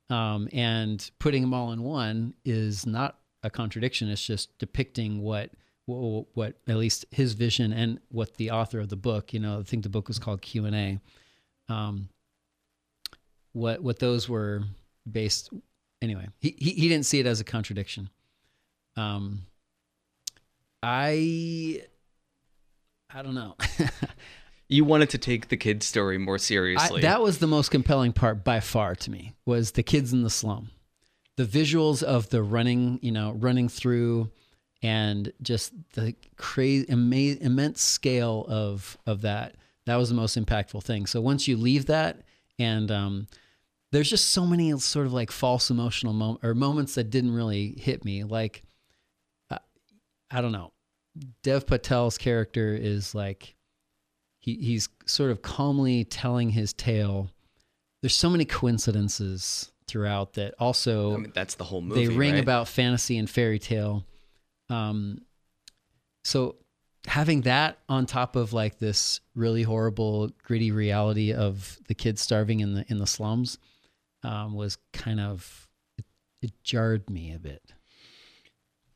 [0.10, 4.10] um, and putting them all in one is not a contradiction.
[4.10, 5.52] It's just depicting what,
[5.86, 9.60] what, what at least his vision and what the author of the book, you know,
[9.60, 11.00] I think the book was called Q and A.
[11.70, 12.10] Um,
[13.58, 14.64] what what those were
[15.10, 15.50] based.
[16.02, 18.10] Anyway, he, he he didn't see it as a contradiction.
[18.96, 19.42] Um,
[20.84, 21.82] I
[23.14, 23.56] I don't know.
[24.70, 27.02] You wanted to take the kid's story more I, seriously.
[27.02, 30.30] that was the most compelling part by far to me was the kids in the
[30.30, 30.72] slum
[31.38, 34.30] the visuals of the running you know running through
[34.84, 40.84] and just the crazy ama- immense scale of of that that was the most impactful
[40.84, 42.24] thing so once you leave that
[42.60, 43.28] and um
[43.92, 47.76] there's just so many sort of like false emotional mom- or moments that didn't really
[47.80, 48.64] hit me like
[49.50, 49.58] uh,
[50.32, 50.72] i don't know
[51.44, 53.56] dev patel's character is like
[54.48, 57.30] he, he's sort of calmly telling his tale.
[58.02, 62.08] There's so many coincidences throughout that also I mean, that's the whole movie.
[62.08, 62.44] they ring right?
[62.44, 64.06] about fantasy and fairy tale.
[64.70, 65.22] Um,
[66.24, 66.56] so
[67.06, 72.62] having that on top of like this really horrible, gritty reality of the kids starving
[72.62, 73.58] in the in the slums
[74.28, 76.06] um, was kind of it,
[76.42, 77.64] it jarred me a bit.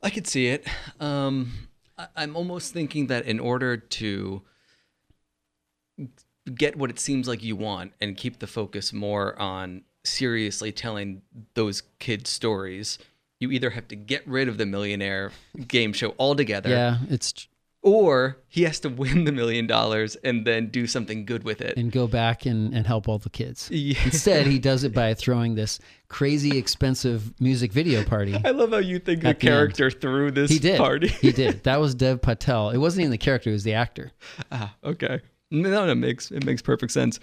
[0.02, 0.66] I could see it.
[1.00, 1.52] Um,
[1.96, 4.42] I, I'm almost thinking that in order to
[6.54, 11.22] get what it seems like you want and keep the focus more on seriously telling
[11.54, 12.98] those kids stories,
[13.38, 15.32] you either have to get rid of the millionaire
[15.66, 17.46] game show altogether, Yeah, it's
[17.82, 21.76] or he has to win the million dollars and then do something good with it.
[21.76, 23.68] and go back and, and help all the kids.
[23.70, 23.98] Yeah.
[24.04, 28.40] Instead, he does it by throwing this crazy expensive music video party.
[28.44, 30.78] I love how you think the At the character threw this He did.
[30.78, 31.08] party.
[31.08, 31.64] he did.
[31.64, 32.70] That was Dev Patel.
[32.70, 34.12] It wasn't even the character; it was the actor.
[34.52, 35.20] Ah, okay.
[35.50, 37.18] No, no, it makes it makes perfect sense.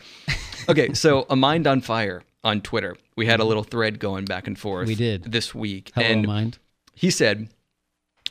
[0.68, 2.96] Okay, so a mind on fire on Twitter.
[3.16, 4.88] We had a little thread going back and forth.
[4.88, 5.32] We did.
[5.32, 6.58] this week, Hello, and mind.
[6.94, 7.50] he said,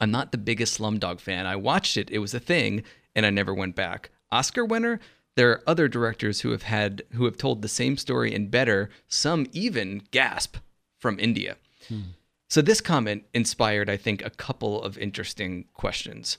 [0.01, 1.47] "I'm not the biggest Slumdog fan.
[1.47, 2.83] I watched it; it was a thing,
[3.15, 4.11] and I never went back.
[4.31, 5.01] Oscar winner."
[5.37, 8.91] There are other directors who have had who have told the same story and better.
[9.07, 10.57] Some even gasp
[10.99, 11.57] from India.
[11.89, 12.01] Hmm.
[12.49, 16.39] So this comment inspired, I think, a couple of interesting questions.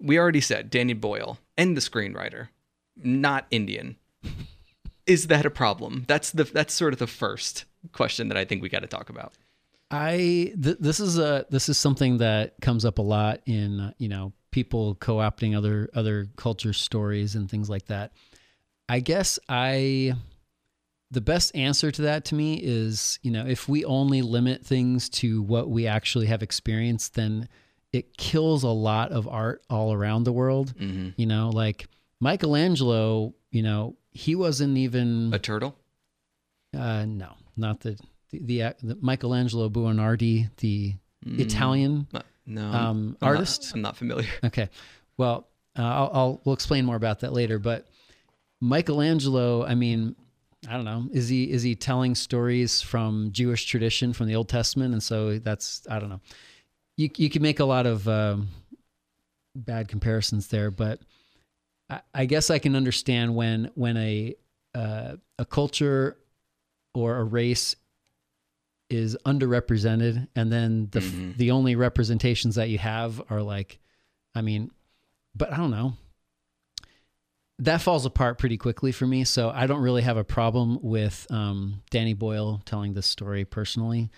[0.00, 2.48] We already said Danny Boyle and the screenwriter,
[2.96, 3.96] not Indian.
[5.06, 6.04] Is that a problem?
[6.08, 9.10] That's the that's sort of the first question that I think we got to talk
[9.10, 9.34] about.
[9.90, 13.92] I th- this is a this is something that comes up a lot in uh,
[13.98, 18.12] you know people co-opting other other culture stories and things like that.
[18.88, 20.14] I guess I
[21.10, 25.08] the best answer to that to me is you know if we only limit things
[25.10, 27.48] to what we actually have experienced, then
[27.92, 30.74] it kills a lot of art all around the world.
[31.16, 31.86] You know, like
[32.20, 35.76] Michelangelo, you know, he wasn't even A turtle?
[36.76, 37.96] uh, no, not the
[38.42, 40.94] the, the, the Michelangelo Buonardi, the
[41.26, 42.06] Italian.
[42.12, 43.72] Uh, No, Um, I'm not- artist?
[43.74, 44.28] I'm not familiar.
[44.44, 44.68] Okay,
[45.16, 47.58] well, uh, I'll, I'll we'll explain more about that later.
[47.58, 47.86] But
[48.60, 50.14] Michelangelo, I mean,
[50.68, 54.48] I don't know, is he is he telling stories from Jewish tradition from the Old
[54.48, 56.20] Testament, and so that's I don't know.
[56.96, 58.48] You you can make a lot of um,
[59.56, 61.00] bad comparisons there, but
[61.90, 64.34] I, I guess I can understand when when a
[64.74, 66.16] uh, a culture
[66.94, 67.76] or a race
[68.94, 73.78] is underrepresented and then the f the only representations that you have are like
[74.34, 74.70] i mean
[75.34, 75.94] but i don't know.
[77.60, 81.26] That falls apart pretty quickly for me so i don't really have a problem with
[81.30, 84.10] um, danny boyle telling this story personally.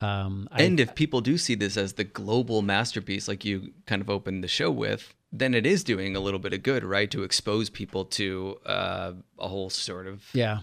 [0.00, 4.02] Um, I, and if people do see this as the global masterpiece, like you kind
[4.02, 7.10] of opened the show with, then it is doing a little bit of good, right?
[7.10, 10.58] To expose people to uh, a whole sort of yeah.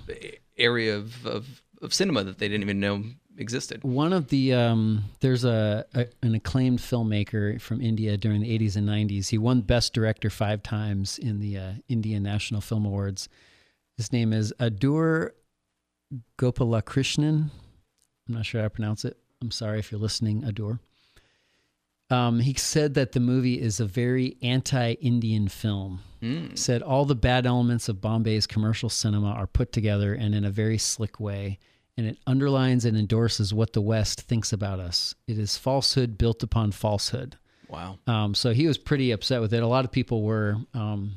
[0.57, 3.03] area of, of, of cinema that they didn't even know
[3.37, 3.83] existed.
[3.83, 8.75] One of the um, there's a, a an acclaimed filmmaker from India during the 80s
[8.75, 9.29] and 90s.
[9.29, 13.29] He won Best Director five times in the uh, Indian National Film Awards.
[13.97, 15.33] His name is Adoor
[16.37, 17.49] Gopalakrishnan.
[18.27, 19.17] I'm not sure how to pronounce it.
[19.41, 20.79] I'm sorry if you're listening, Adur.
[22.09, 26.01] Um, he said that the movie is a very anti-Indian film.
[26.55, 30.49] Said all the bad elements of Bombay's commercial cinema are put together and in a
[30.49, 31.59] very slick way,
[31.97, 35.13] and it underlines and endorses what the West thinks about us.
[35.27, 37.37] It is falsehood built upon falsehood.
[37.69, 37.97] Wow.
[38.07, 39.63] Um, so he was pretty upset with it.
[39.63, 40.57] A lot of people were.
[40.73, 41.13] Um,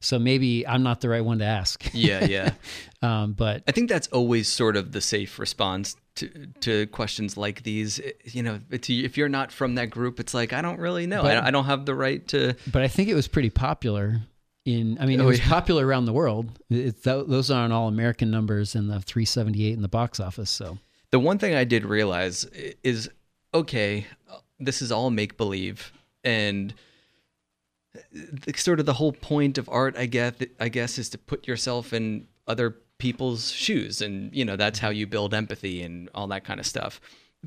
[0.00, 1.88] so maybe I'm not the right one to ask.
[1.92, 2.52] Yeah, yeah.
[3.02, 6.28] um, but I think that's always sort of the safe response to
[6.60, 8.00] to questions like these.
[8.24, 11.22] You know, it's, if you're not from that group, it's like I don't really know.
[11.22, 12.54] But- I, I don't have the right to.
[12.72, 14.22] but I think it was pretty popular.
[14.66, 15.48] In I mean, it Oh, was yeah.
[15.48, 16.58] popular around the world.
[16.68, 20.50] It, th- those aren't all American numbers in the 378 in the box office.
[20.50, 20.78] So
[21.10, 22.44] The one thing I did realize
[22.84, 23.08] is
[23.54, 25.92] okay, uh, this is all make believe,
[26.24, 26.74] and
[27.96, 28.00] uh,
[28.46, 31.48] the, sort of the whole point of art, I guess, I guess, is to put
[31.48, 36.26] yourself in other people's shoes, and you know that's how you build empathy and all
[36.28, 37.00] that kind of stuff.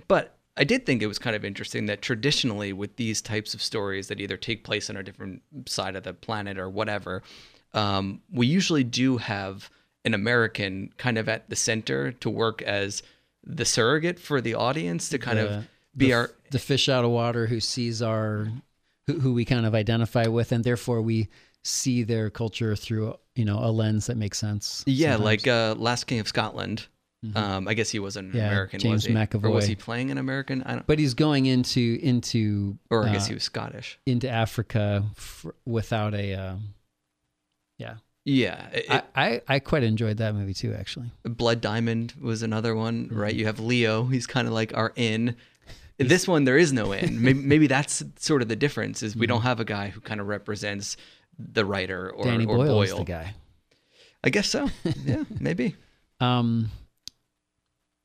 [0.08, 3.62] But I did think it was kind of interesting that traditionally, with these types of
[3.62, 7.24] stories that either take place on a different side of the planet or whatever,
[7.74, 9.70] um, we usually do have
[10.06, 13.02] an American kind of at the center to work as
[13.44, 17.04] the surrogate for the audience to kind the- of be the, our the fish out
[17.06, 18.48] of water who sees our
[19.08, 21.30] who, who we kind of identify with, and therefore we
[21.64, 24.84] see their culture through you know a lens that makes sense.
[24.86, 25.24] yeah, sometimes.
[25.24, 26.88] like uh, Last King of Scotland.
[27.36, 29.38] Um, I guess he wasn't an Yeah, American, James was he?
[29.48, 30.62] Or was he playing an American?
[30.64, 30.88] I don't.
[30.88, 33.98] but he's going into into Or I guess uh, he was Scottish.
[34.06, 36.34] into Africa f- without a.
[36.34, 36.56] Uh,
[37.78, 40.74] yeah, Yeah, it- I, I I quite enjoyed that movie too.
[40.74, 43.18] Actually, Blood Diamond was another one, Mm-hmm.
[43.20, 43.34] right?
[43.36, 44.06] You have Leo.
[44.06, 45.36] He's kind of like our in.
[46.00, 47.22] This one, there is no in.
[47.22, 49.04] Maybe, maybe that's sort of the difference.
[49.04, 50.98] Is we don't have a guy who kind of represents
[51.38, 52.30] the writer or, Mm-hmm.
[52.32, 53.00] Danny or Boyle is Boyle.
[53.00, 53.34] the guy.
[54.24, 54.70] I guess so.
[55.06, 55.76] Yeah, maybe.
[56.20, 56.70] Um,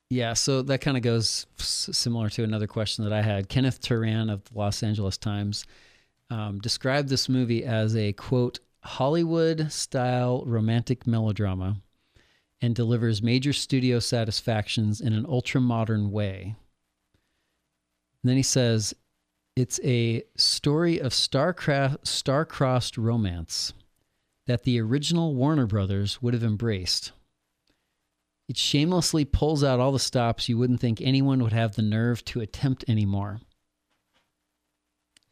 [0.09, 3.47] yeah, so that kind of goes similar to another question that I had.
[3.47, 5.65] Kenneth Turan of the Los Angeles Times
[6.31, 11.81] um, described this movie as a quote Hollywood style romantic melodrama
[12.61, 16.55] and delivers major studio satisfactions in an ultra modern way.
[18.23, 18.95] And then he says,
[19.55, 23.73] It's a story of star-cra- star-crossed romance
[24.47, 27.11] that the original Warner Brothers would have embraced.
[28.49, 32.25] It shamelessly pulls out all the stops you wouldn't think anyone would have the nerve
[32.25, 33.41] to attempt anymore.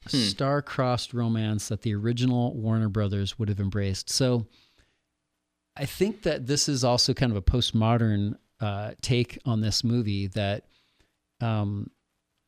[0.07, 0.17] Hmm.
[0.17, 4.11] Star-crossed romance that the original Warner Brothers would have embraced.
[4.11, 4.45] So,
[5.75, 10.27] I think that this is also kind of a postmodern uh, take on this movie
[10.27, 10.65] that
[11.41, 11.89] um,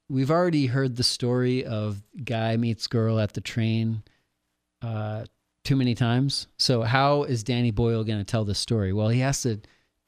[0.08, 4.04] we've already heard the story of guy meets girl at the train
[4.84, 5.26] uh,
[5.64, 6.48] too many times.
[6.58, 8.94] So how is Danny Boyle going to tell this story?
[8.94, 9.60] Well, he has to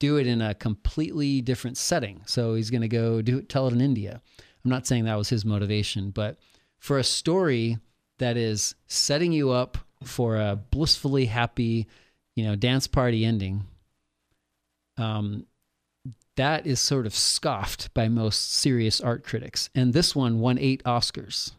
[0.02, 2.20] do it in a completely different setting.
[2.26, 4.20] So he's going to go do tell it in India.
[4.64, 6.38] I'm not saying that was his motivation, but
[6.80, 7.78] for a story
[8.18, 11.86] that is setting you up for a blissfully happy,
[12.34, 13.62] you know, dance party ending,
[14.96, 15.46] um,
[16.34, 19.70] that is sort of scoffed by most serious art critics.
[19.72, 21.52] And this one won eight Oscars.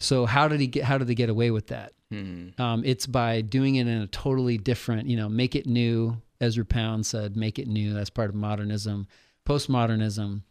[0.00, 0.84] So how did he get?
[0.84, 1.94] How did they get away with that?
[2.10, 2.48] Hmm.
[2.58, 6.20] Um, it's by doing it in a totally different, you know, make it new.
[6.40, 9.06] Ezra Pound said, "Make it new." That's part of modernism.
[9.46, 10.42] Postmodernism,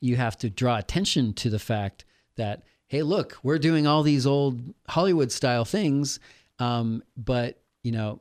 [0.00, 2.04] you have to draw attention to the fact
[2.36, 6.20] that, hey, look, we're doing all these old Hollywood style things,
[6.58, 8.20] um, but you know,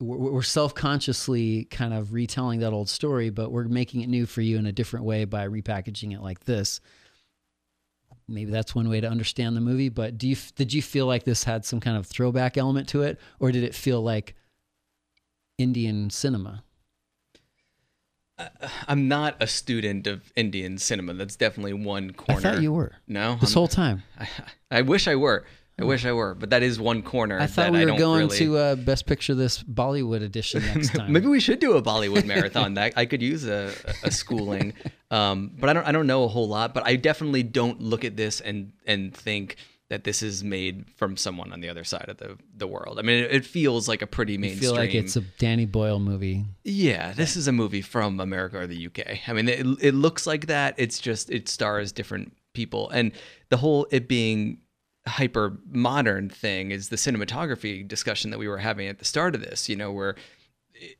[0.00, 4.40] we're, we're self-consciously kind of retelling that old story, but we're making it new for
[4.40, 6.80] you in a different way by repackaging it like this.
[8.28, 9.88] Maybe that's one way to understand the movie.
[9.88, 13.02] But do you did you feel like this had some kind of throwback element to
[13.02, 14.34] it, or did it feel like
[15.58, 16.62] Indian cinema?
[18.86, 21.14] I'm not a student of Indian cinema.
[21.14, 22.38] That's definitely one corner.
[22.38, 24.04] I thought you were No, this I'm- whole time.
[24.18, 24.28] I,
[24.70, 25.44] I wish I were.
[25.80, 27.38] I wish I were, but that is one corner.
[27.38, 28.38] I thought we were going really...
[28.38, 31.12] to uh, Best Picture this Bollywood edition next time.
[31.12, 32.74] Maybe we should do a Bollywood marathon.
[32.74, 34.74] That I could use a, a schooling,
[35.12, 35.86] um, but I don't.
[35.86, 36.74] I don't know a whole lot.
[36.74, 39.54] But I definitely don't look at this and and think
[39.90, 42.98] that this is made from someone on the other side of the the world.
[42.98, 44.60] I mean, it, it feels like a pretty mainstream.
[44.60, 46.44] feel like it's a Danny Boyle movie.
[46.64, 49.28] Yeah, this is a movie from America or the UK.
[49.28, 50.74] I mean, it, it looks like that.
[50.76, 53.12] It's just it stars different people, and
[53.48, 54.58] the whole it being
[55.06, 59.40] hyper modern thing is the cinematography discussion that we were having at the start of
[59.40, 59.70] this.
[59.70, 60.16] You know, where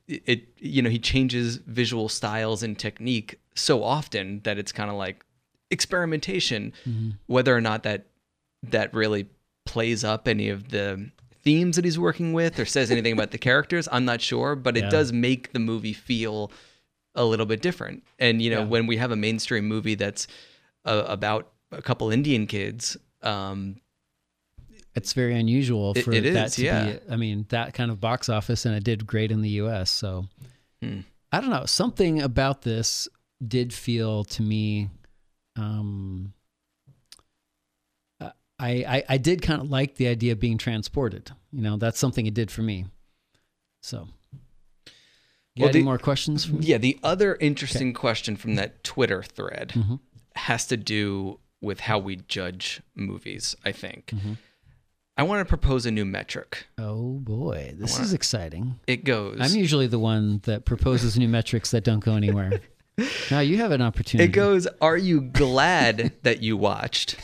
[0.06, 4.88] it, it you know he changes visual styles and technique so often that it's kind
[4.88, 5.26] of like
[5.70, 6.72] experimentation.
[6.88, 7.10] Mm-hmm.
[7.26, 8.06] Whether or not that
[8.62, 9.28] that really
[9.66, 11.10] plays up any of the
[11.44, 14.76] themes that he's working with or says anything about the characters, I'm not sure, but
[14.76, 14.90] it Yeah.
[14.90, 16.50] does make the movie feel
[17.14, 18.02] a little bit different.
[18.18, 18.64] And you know, Yeah.
[18.66, 20.26] when we have a mainstream movie that's
[20.84, 23.76] uh, about a couple Indian kids, um,
[24.94, 26.92] It's very unusual It- for it that is, to yeah.
[26.92, 26.98] be.
[27.10, 29.90] I mean, that kind of box office, and it did great in the U.S.
[29.90, 30.26] So
[30.82, 31.00] Hmm.
[31.30, 31.66] I don't know.
[31.66, 33.06] Something about this
[33.46, 34.88] did feel to me.
[35.56, 36.32] Um,
[38.58, 41.30] I, I I did kind of like the idea of being transported.
[41.52, 42.86] You know, that's something it did for me.
[43.82, 44.08] So,
[45.56, 49.96] Well, got any more questions yeah, the other interesting question from that Twitter thread Mm-hmm.
[50.34, 54.06] has to do with how we judge movies, I think.
[54.14, 54.32] Mm-hmm.
[55.16, 56.66] I want to propose a new metric.
[56.78, 58.78] Oh boy, this is exciting.
[58.86, 62.60] It goes I'm usually the one that proposes new metrics that don't go anywhere.
[63.30, 64.28] now you have an opportunity.
[64.28, 67.16] It goes, Are you glad that you watched?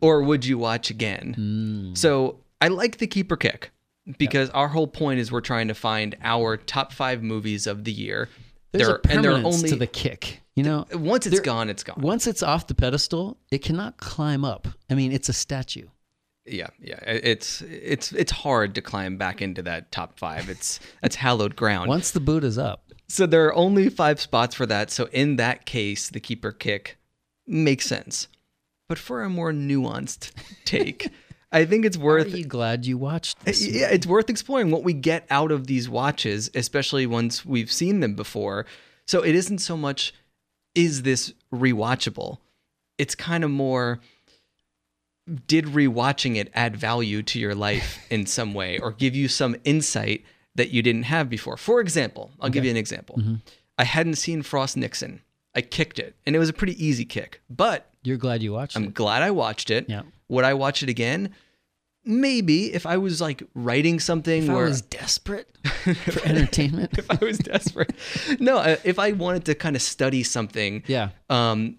[0.00, 1.34] Or would you watch again?
[1.34, 1.94] Hmm.
[1.94, 3.70] So I like the keeper kick
[4.18, 7.92] because our whole point is we're trying to find our top five movies of the
[7.92, 8.28] year.
[8.72, 10.40] There's There- a permanence only to the kick.
[10.56, 12.00] You know, once it's there- gone, it's gone.
[12.00, 14.68] once it's off the pedestal, it cannot climb up.
[14.90, 15.86] I mean, it's a statue.
[16.44, 16.98] yeah, yeah.
[17.06, 20.50] It's it's it's hard to climb back into that top five.
[20.50, 21.88] It's that's hallowed ground.
[21.88, 24.90] Once the boot is up, So there are only five spots for that.
[24.90, 26.96] So in that case, the keeper kick
[27.46, 28.26] makes sense.
[28.88, 30.30] But for a more nuanced
[30.64, 31.10] take,
[31.52, 32.32] I think it's worth.
[32.32, 33.66] are you glad you watched this?
[33.66, 38.00] yeah, it's worth exploring what we get out of these watches, especially once we've seen
[38.00, 38.64] them before.
[39.06, 40.14] So it isn't so much
[40.74, 42.38] is this rewatchable?
[42.96, 44.00] It's kind of more
[45.46, 49.54] did rewatching it add value to your life in some way or give you some
[49.64, 51.56] insight that you didn't have before?
[51.56, 53.20] For example, I'll give you an example.
[53.78, 55.22] I hadn't seen Frost Nixon.
[55.54, 57.42] I kicked it, and it was a pretty easy kick.
[57.50, 58.94] But You're glad you watched I'm it.
[58.94, 59.86] glad I watched it.
[59.88, 60.02] Yeah.
[60.28, 61.34] Would I watch it again?
[62.04, 66.90] Maybe if I was like writing something If I was desperate for entertainment.
[66.98, 67.92] if I was desperate.
[68.40, 71.10] No, uh, if I wanted to kind of study something, yeah.
[71.30, 71.76] um,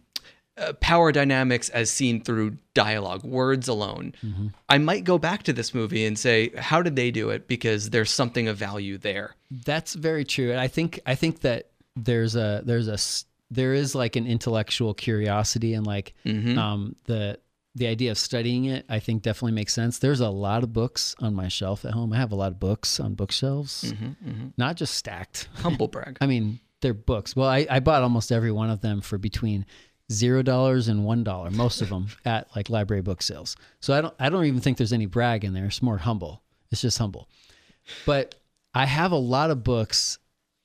[0.57, 4.47] uh, power dynamics as seen through dialogue, words alone, Mm-hmm.
[4.69, 7.47] I might go back to this movie and say, how did they do it?
[7.47, 9.35] Because there's something of value there.
[9.49, 10.51] That's very true.
[10.51, 12.97] And I think I think that there's a there's a
[13.51, 16.57] there is like an intellectual curiosity and like Mm-hmm.
[16.57, 17.39] um the
[17.75, 19.97] the idea of studying it, I think definitely makes sense.
[19.97, 22.13] There's a lot of books on my shelf at home.
[22.13, 25.49] I have a lot of books on bookshelves, Mm-hmm, not just stacked.
[25.55, 26.17] Humble brag.
[26.21, 27.35] I mean, they're books.
[27.35, 29.65] Well, I, I bought almost every one of them for between
[30.11, 31.51] zero dollars and one dollar.
[31.51, 33.55] Most of them at like library book sales.
[33.79, 35.65] So I don't I don't even think there's any brag in there.
[35.65, 36.41] It's more humble.
[36.71, 37.27] It's just humble.
[38.05, 38.35] But
[38.73, 40.17] I have a lot of books,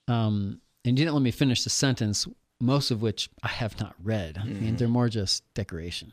[0.07, 2.26] um, and you didn't let me finish the sentence.
[2.61, 4.36] Most of which I have not read.
[4.36, 6.12] I mean, they're more just decoration.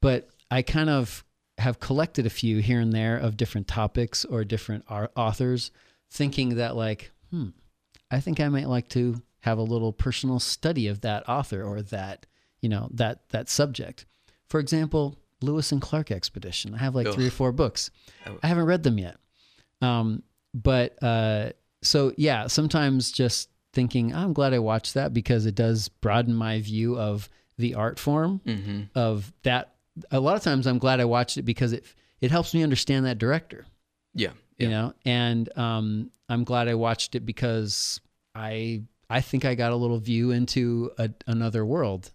[0.00, 1.24] But I kind of
[1.58, 5.72] have collected a few here and there of different topics or different authors,
[6.08, 7.48] thinking that like, hmm,
[8.10, 11.82] I think I might like to have a little personal study of that author or
[11.82, 12.26] that,
[12.62, 14.06] you know, that that subject.
[14.48, 16.74] For example, Lewis and Clark Expedition.
[16.74, 17.90] I have like three or four books.
[18.42, 19.16] I haven't read them yet.
[19.80, 21.50] Um, but uh,
[21.82, 26.60] so yeah, sometimes just thinking, I'm glad I watched that because it does broaden my
[26.60, 28.40] view of the art form
[28.94, 29.74] of that.
[30.10, 31.84] A lot of times, I'm glad I watched it because it
[32.20, 33.64] it helps me understand that director
[34.14, 34.32] Yeah.
[34.58, 37.98] you know and um, i'm glad i watched it because
[38.34, 42.12] i i think i got a little view into a, another world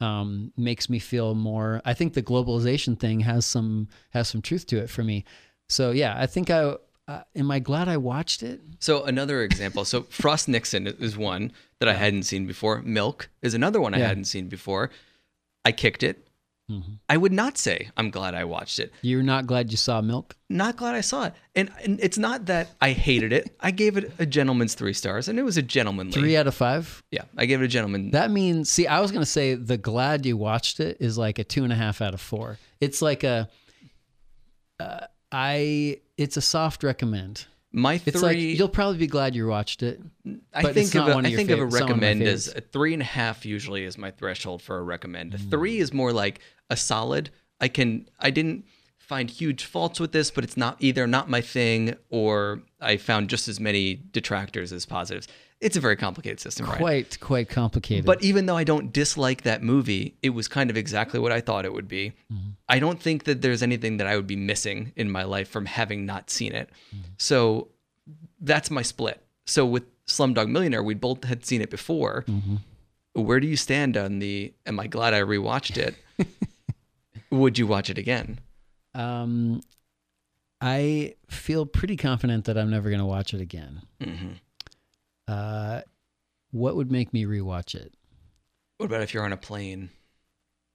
[0.00, 4.66] um, makes me feel more i think the globalization thing has some has some truth
[4.66, 5.24] to it for me
[5.68, 6.74] so yeah i think i
[7.08, 9.84] uh, am i glad i watched it So another example.
[9.84, 12.82] So Frost Nixon is one that I hadn't seen before.
[12.82, 14.08] Milk is another one I Yeah.
[14.08, 14.90] hadn't seen before.
[15.64, 16.27] I kicked it.
[17.08, 18.92] I would not say I'm glad I watched it.
[19.00, 21.32] you're not glad you saw milk Not glad I saw it.
[21.54, 23.56] And, and it's not that I hated it.
[23.58, 26.12] I gave it a gentleman's three stars, and it was a gentlemanly.
[26.12, 28.10] three out of five Yeah, I gave it a gentleman.
[28.10, 31.44] That means, see, I was gonna say the glad you watched it is like a
[31.44, 32.58] two and a half out of four.
[32.80, 33.48] It's like a,
[34.78, 37.46] uh, I, it's a soft recommend.
[37.70, 38.54] My It's like three.
[38.54, 40.00] you'll probably be glad you watched it.
[40.54, 42.22] I think of a, of I think of a fav- it's not one of recommend
[42.22, 43.44] as a three and a half.
[43.44, 45.32] Usually is my threshold for a recommend.
[45.32, 45.34] Mm.
[45.34, 46.40] A three is more like
[46.70, 47.30] a solid.
[47.60, 48.08] I can.
[48.20, 48.64] I didn't
[49.08, 53.30] find huge faults with this, but it's not either not my thing or I found
[53.30, 55.26] just as many detractors as positives.
[55.62, 56.76] It's a very complicated system, right?
[56.76, 58.04] Quite, quite complicated.
[58.04, 61.40] But even though I don't dislike that movie, it was kind of exactly what I
[61.40, 62.12] thought it would be.
[62.32, 62.50] Mm-hmm.
[62.68, 65.64] I don't think that there's anything that I would be missing in my life from
[65.64, 66.68] having not seen it.
[66.94, 67.08] Mm-hmm.
[67.16, 67.68] So
[68.40, 69.20] that's my split.
[69.46, 72.24] So with Slumdog Millionaire, we both had seen it before.
[72.28, 72.56] Mm-hmm.
[73.22, 75.94] Where do you stand on the am I glad I rewatched it?
[77.30, 78.40] would you watch it again?
[78.94, 79.60] um,
[80.60, 83.82] I feel pretty confident that I'm never gonna watch it again.
[84.00, 84.28] Mm-hmm.
[85.28, 85.82] Uh,
[86.50, 87.94] what would make me rewatch it?
[88.78, 89.90] What about if you're on a plane?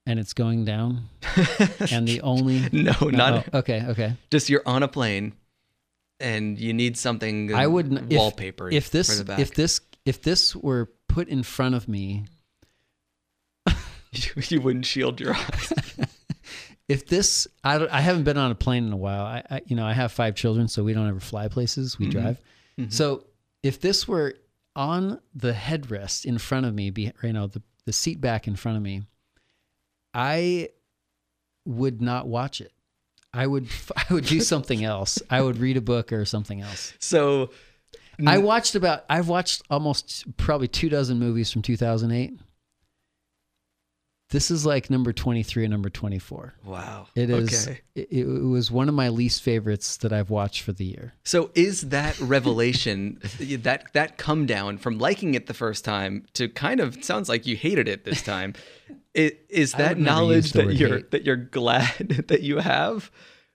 [0.06, 1.10] And it's going down,
[1.92, 4.14] and the only No, not oh, okay, okay.
[4.32, 5.34] just you're on a plane
[6.20, 9.40] and you need something I would n- if- wallpaper if this for the back.
[9.40, 12.26] if this if this were put in front of me
[14.50, 15.74] you wouldn't shield your eyes.
[16.90, 19.26] If this I, I haven't been on a plane in a while.
[19.26, 21.98] I, I you know i have five children so we don't ever fly places.
[21.98, 22.20] We mm-hmm.
[22.20, 22.42] drive.
[22.80, 22.90] Mm-hmm.
[22.90, 23.26] So
[23.62, 24.36] if this were
[24.76, 28.56] on the headrest in front of me be you know the, the seat back in
[28.56, 29.04] front of me
[30.16, 30.68] i
[31.66, 32.72] would not watch it.
[33.34, 33.68] I would
[33.98, 35.22] i would do something else.
[35.30, 36.94] I would read a book or something else.
[37.00, 37.52] So
[38.28, 42.40] i watched about i've watched almost probably two dozen movies from 2008
[44.34, 47.08] this is like number 23 and number 24 wow.
[47.16, 47.68] It is.
[47.70, 47.80] Okay.
[47.96, 51.14] It, it was one of my least favorites that I've watched for the year.
[51.24, 56.50] So is that revelation that that come down from liking it the first time to
[56.50, 58.54] kind of sounds like you hated it this time?
[59.16, 61.12] i- Is that knowledge that you're hate.
[61.12, 61.94] that you're glad
[62.28, 63.10] that you have?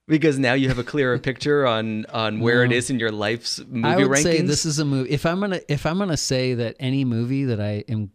[0.07, 2.77] Because now you have a clearer picture on on where it No.
[2.77, 4.23] is in your life's movie I would rankings.
[4.23, 5.11] say this is a movie.
[5.11, 8.11] If I'm gonna if I'm gonna say that any movie that I am,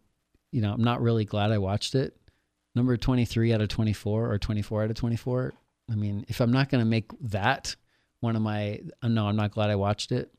[0.52, 2.16] you know, I'm not really glad I watched it.
[2.76, 5.54] Number 23 out of 24 or 24 out of 24.
[5.92, 7.76] I mean, if I'm not gonna make that
[8.22, 10.32] one of my, uh, no, I'm not glad I watched it.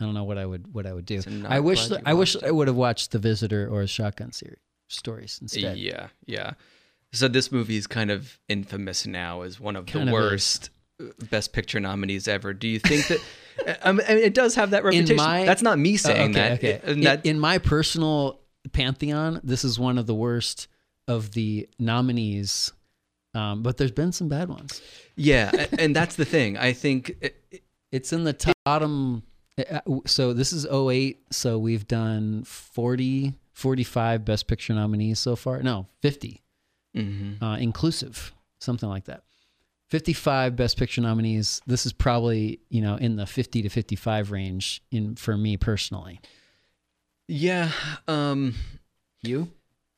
[0.00, 1.20] I don't know what I would what I would do.
[1.22, 3.86] So I wish that, I wish watched I would have watched The Visitor or a
[3.86, 4.58] Shotgun series
[4.88, 5.78] stories instead.
[5.78, 6.52] Yeah, yeah.
[7.12, 10.70] So this movie is kind of infamous now as one of Kind the of worst
[11.00, 12.52] uh, best picture nominees ever.
[12.52, 15.16] Do you think that I mean, it does have that reputation?
[15.16, 16.52] my- That's not me Oh, saying that.
[16.52, 16.80] Okay.
[16.82, 18.40] And In- that in, my personal
[18.72, 20.68] pantheon, this is one of the worst
[21.08, 22.72] of the nominees.
[23.34, 24.82] Um, but there's been some bad ones.
[25.16, 26.56] yeah, and that's the thing.
[26.58, 29.22] I think it- It's in the top bottom.
[29.58, 31.22] uh, So this is 08.
[31.30, 35.62] So we've done 40, 45 Best Picture nominees so far.
[35.62, 36.42] No, 50,
[36.96, 37.42] mhm.
[37.42, 39.24] uh, inclusive, something like that.
[39.90, 41.60] 55 Best Picture nominees.
[41.66, 46.20] This is probably you know in the 50 to 55 range in for me personally.
[47.28, 47.70] yeah.
[48.08, 48.54] Um,
[49.22, 49.52] You,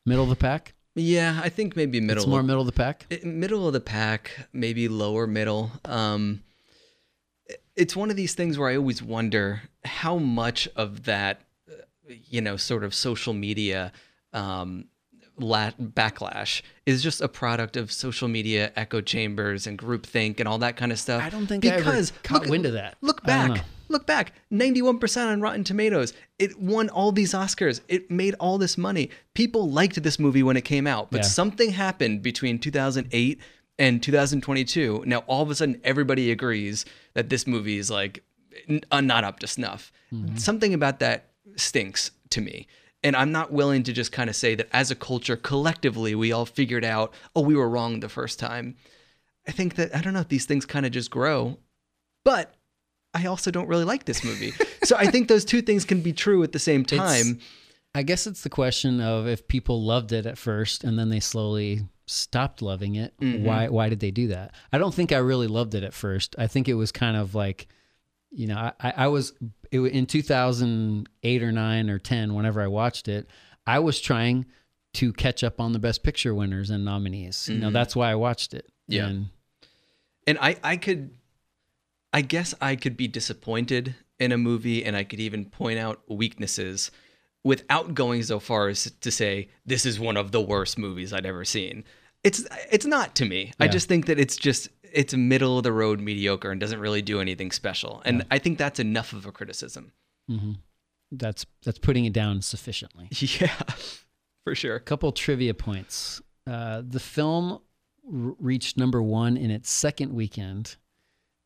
[0.04, 0.73] middle of the pack.
[0.94, 2.22] Yeah, I think maybe middle.
[2.22, 3.06] It's more middle of the pack.
[3.24, 5.72] middle of the pack, maybe lower middle.
[5.84, 6.42] Um,
[7.76, 11.74] it's one of these things where I always wonder how much of that, uh,
[12.06, 13.92] you know, sort of social media
[14.32, 14.86] um,
[15.36, 20.58] la- backlash is just a product of social media echo chambers and groupthink and all
[20.58, 21.22] that kind of stuff.
[21.22, 22.96] I don't think I ever caught look- wind of that.
[23.00, 23.64] Look back.
[23.88, 24.32] Look back.
[24.52, 26.12] 91% on Rotten Tomatoes.
[26.38, 27.80] It won all these Oscars.
[27.88, 29.10] It made all this money.
[29.34, 31.26] People liked this movie when it came out, but Yeah.
[31.28, 33.38] something happened between 2008
[33.78, 35.02] and 2022.
[35.06, 38.22] Now, all of a sudden, everybody agrees that this movie is like
[38.92, 39.92] not up to snuff.
[40.12, 40.36] Mm-hmm.
[40.36, 42.66] Something about that stinks to me.
[43.02, 46.32] And I'm not willing to just kind of say that as a culture, collectively, we
[46.32, 48.76] all figured out, oh, we were wrong the first time.
[49.46, 51.58] I think that, I don't know, if these things kind of just grow.
[52.24, 52.54] But
[53.14, 54.52] I also don't really like this movie.
[54.82, 57.40] so I think those two things can be true at the same time.
[57.94, 61.20] I guess it's the question of if people loved it at first and then they
[61.20, 63.14] slowly stopped loving it.
[63.20, 63.44] Mm-hmm.
[63.44, 63.68] Why?
[63.68, 64.52] Why did they do that?
[64.72, 66.34] I don't think I really loved it at first.
[66.36, 67.68] I think it was kind of like,
[68.30, 69.32] you know, I, I was
[69.70, 72.34] it, in 2008 or nine or 10.
[72.34, 73.28] Whenever I watched it,
[73.64, 74.46] I was trying
[74.94, 77.48] to catch up on the Best Picture winners and nominees.
[77.48, 78.66] You know, that's why I watched it.
[78.90, 78.92] Mm-hmm.
[78.92, 79.06] Yeah.
[79.06, 79.28] And
[80.26, 81.10] and I, I could
[82.14, 86.00] I guess I could be disappointed in a movie and I could even point out
[86.08, 86.90] weaknesses
[87.42, 91.26] without going so far as to say this is one of the worst movies I'd
[91.26, 91.84] ever seen.
[92.22, 93.52] It's it's not to me.
[93.60, 97.02] I just think that it's just it's middle of the road mediocre and doesn't really
[97.02, 98.00] do anything special.
[98.04, 99.92] And I think that's enough of a criticism.
[101.10, 103.08] that's that's putting it down sufficiently.
[103.40, 103.52] Yeah.
[104.44, 104.76] For sure.
[104.76, 106.20] A couple trivia points.
[106.46, 107.60] Uh, the film r-
[108.38, 110.76] reached number one in its second weekend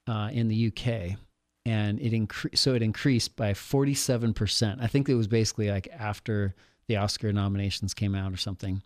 [0.09, 1.18] uh, in the UK,
[1.64, 2.62] and it increased.
[2.62, 4.80] So it increased by forty seven percent.
[4.82, 6.54] I think it was basically like after
[6.88, 8.82] the Oscar nominations came out or something.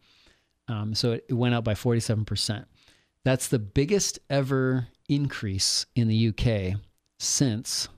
[0.68, 2.66] Um, so it, it went up by forty seven percent.
[3.24, 6.80] That's the biggest ever increase in the UK
[7.20, 7.88] since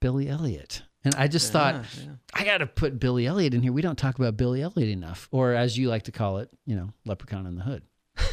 [0.00, 0.82] Billy Elliot.
[1.04, 2.12] And I just thought, yeah.
[2.34, 3.72] I got to put Billy Elliot in here.
[3.72, 6.76] We don't talk about Billy Elliot enough, or as you like to call it, you
[6.76, 7.82] know, Leprechaun in the Hood.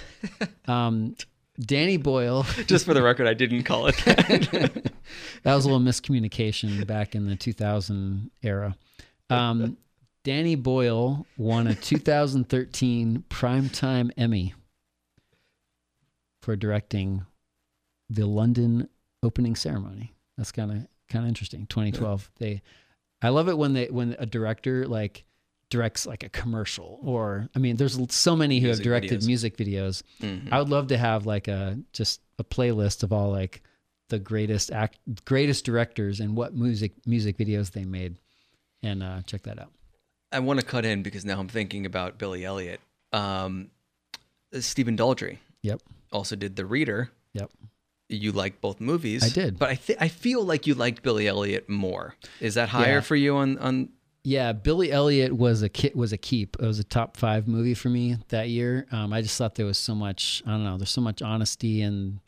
[0.68, 1.16] um,
[1.60, 2.46] Danny Boyle.
[2.68, 4.92] Just for the record, I didn't call it that.
[5.44, 8.76] That was a little miscommunication back in the 2000 era.
[9.30, 9.78] Um,
[10.26, 14.54] Danny Boyle won a 2013 Primetime Emmy
[16.42, 17.26] for directing
[18.10, 18.90] the London
[19.24, 20.14] opening ceremony.
[20.38, 21.66] That's kind of kind of interesting.
[21.68, 22.30] 2012.
[22.38, 22.62] They,
[23.22, 25.24] I love it when they when a director like
[25.70, 29.28] directs like a commercial or I mean, there's so many who have directed videos.
[29.28, 30.04] music videos.
[30.22, 30.50] Mhm.
[30.52, 33.62] I would love to have like a just a playlist of all like
[34.10, 38.16] the greatest act greatest directors and what music music videos they made,
[38.82, 39.72] and uh, check that out.
[40.32, 42.80] I want to cut in because now I'm thinking about Billy Elliot.
[43.12, 43.70] Um,
[44.60, 45.82] Stephen Daldry Yep.
[46.12, 47.10] also did The Reader.
[47.34, 47.52] Yep.
[48.10, 49.24] You like both movies.
[49.24, 49.60] I did.
[49.60, 52.16] but I th- I feel like you liked Billy Elliot more.
[52.40, 53.00] Is that higher Yeah.
[53.02, 53.90] for you on on?
[54.28, 56.58] Yeah, Billy Elliot was a kit was a keep.
[56.60, 58.86] It was a top five movie for me that year.
[58.92, 60.44] Um, I just thought there was so much.
[60.46, 60.76] I don't know.
[60.76, 62.20] There's so much honesty and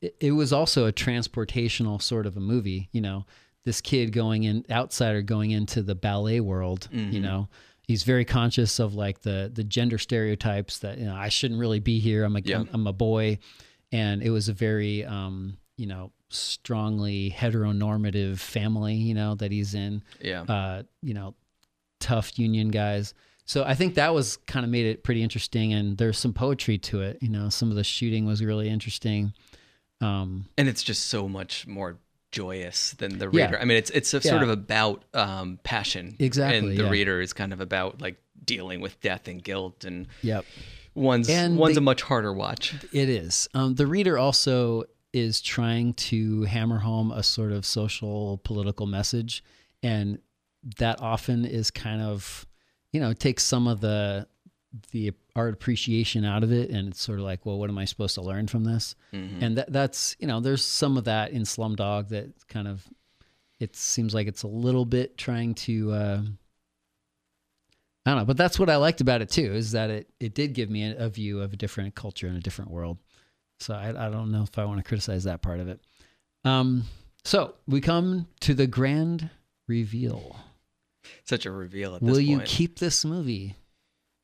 [0.00, 2.88] it, it was also a transportational sort of a movie.
[2.92, 3.26] You know,
[3.66, 6.88] this kid going in, outsider going into the ballet world.
[7.12, 7.48] You know,
[7.82, 11.80] he's very conscious of like the the gender stereotypes that you know I shouldn't really
[11.80, 12.24] be here.
[12.24, 12.64] I'm a Yeah.
[12.72, 13.40] am a boy,
[13.92, 18.94] and it was a very um, you know strongly heteronormative family.
[18.94, 20.42] You know that he's in Yeah.
[20.42, 21.34] uh, you know,
[22.00, 23.14] tough union guys.
[23.44, 26.76] So I think that was kind of made it pretty interesting, and there's some poetry
[26.78, 27.18] to it.
[27.22, 29.32] You know, some of the shooting was really interesting.
[30.00, 31.98] Um, and it's just so much more
[32.30, 33.44] joyous than the Yeah.
[33.46, 33.58] reader.
[33.58, 36.14] I mean, it's it's a sort of about um, passion.
[36.18, 36.90] Exactly, And the yeah.
[36.90, 40.44] reader is kind of about like dealing with death and guilt, and yep,
[40.94, 42.74] one's And one's they- a much harder watch.
[42.92, 43.48] it is.
[43.54, 49.42] Um, the reader also is trying to hammer home a sort of social political message,
[49.82, 50.18] and
[50.78, 52.46] that often is kind of,
[52.92, 54.26] you know, takes some of the
[54.92, 57.86] the art appreciation out of it, and it's sort of like, well, what am I
[57.86, 58.94] supposed to learn from this?
[59.42, 62.86] And that that's you know, there's some of that in Slumdog that kind of,
[63.60, 65.92] it seems like it's a little bit trying to.
[65.92, 66.22] Uh,
[68.06, 70.34] I don't know, but that's what I liked about it too, is that it, it
[70.34, 72.98] did give me a, a view of a different culture and a different world.
[73.60, 75.80] So I, I don't know if I want to criticize that part of it.
[76.44, 76.84] Um,
[77.24, 79.30] so we come to the grand
[79.66, 80.36] reveal.
[81.24, 83.56] Such a reveal at this Will you keep this movie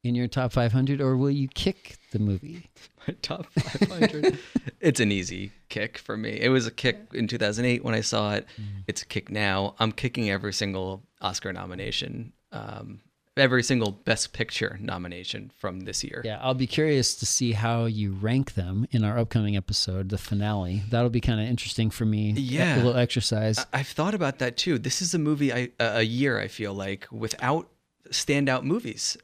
[0.02, 2.70] in your top 500 or will you kick the movie?
[3.08, 4.38] My top 500.
[4.80, 6.38] it's an easy kick for me.
[6.40, 8.46] It was a kick in 2008 when I saw it.
[8.60, 8.80] Mm-hmm.
[8.86, 9.74] It's a kick now.
[9.78, 13.00] I'm kicking every single Oscar nomination um,
[13.36, 16.22] every single Best Picture nomination from this year.
[16.24, 20.18] Yeah, I'll be curious to see how you rank them in our upcoming episode, the
[20.18, 20.82] finale.
[20.90, 22.30] That'll be kind of interesting for me.
[22.32, 22.76] Yeah.
[22.76, 23.58] a little exercise.
[23.58, 24.78] I- I've thought about that too.
[24.78, 27.68] This is a movie I a a year I feel like without
[28.10, 29.16] standout movies.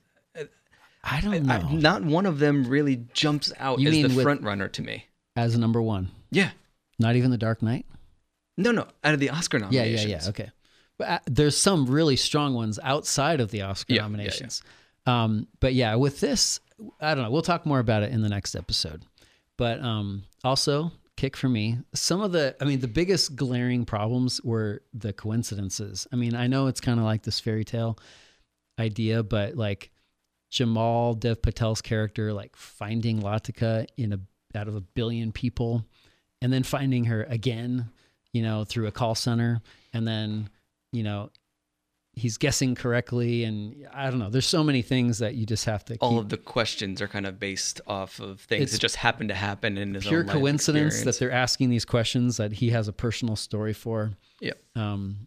[1.02, 1.54] I don't know.
[1.54, 4.82] I, not one of them really jumps out You as the with- front runner to
[4.82, 5.06] me.
[5.36, 6.50] As number one, Yeah.
[6.98, 7.86] not even The Dark Knight.
[8.58, 10.02] No, no, out of the Oscar nominations.
[10.04, 10.22] yeah, yeah.
[10.24, 10.28] yeah.
[10.28, 10.50] Okay,
[11.26, 14.08] there's some really strong ones outside of the Oscar Yeah, yeah, yeah.
[14.08, 14.62] nominations.
[15.06, 16.60] Um, but yeah, with this,
[17.00, 17.30] I don't know.
[17.30, 19.02] We'll talk more about it in the next episode.
[19.56, 21.78] But um, also, kick for me.
[21.94, 26.06] Some of the, I mean, the biggest glaring problems were the coincidences.
[26.12, 27.98] I mean, I know it's kind of like this fairy tale
[28.78, 29.90] idea, but like
[30.50, 34.20] Jamal Dev Patel's character, like finding Latika in a
[34.56, 35.84] out of a billion people,
[36.42, 37.88] and then finding her again,
[38.32, 39.60] you know, through a call center,
[39.92, 40.48] and then,
[40.92, 41.30] you know,
[42.14, 44.30] he's guessing correctly, and I don't know.
[44.30, 47.08] There's so many things that you just have to All keep of the questions are
[47.08, 50.24] kind of based off of things It's that just happen to happen in his pure
[50.24, 51.18] coincidence experience.
[51.18, 54.12] that they're asking these questions that he has a personal story for.
[54.40, 54.52] Yeah.
[54.74, 55.26] Um,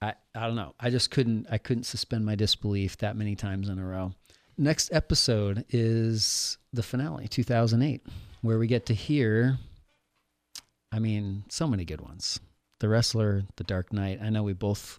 [0.00, 0.74] I I don't know.
[0.78, 4.12] I just couldn't I couldn't suspend my disbelief that many times in a row.
[4.56, 8.06] Next episode is the finale, 2008,
[8.42, 9.58] where we get to hear.
[10.92, 12.40] I mean, so many good ones.
[12.80, 14.20] The Wrestler, The Dark Knight.
[14.22, 14.98] I know we both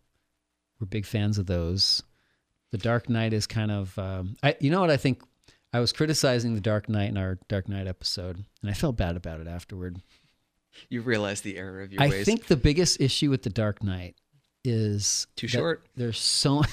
[0.79, 2.01] were big fans of those.
[2.71, 5.21] The Dark Knight is kind of, um, I you know what I think.
[5.73, 9.15] I was criticizing The Dark Knight in our Dark Knight episode, and I felt bad
[9.15, 10.01] about it afterward.
[10.89, 12.21] You realize the error of your I ways.
[12.21, 14.15] I think the biggest issue with The Dark Knight
[14.63, 15.85] is Too short.
[15.95, 16.63] There's so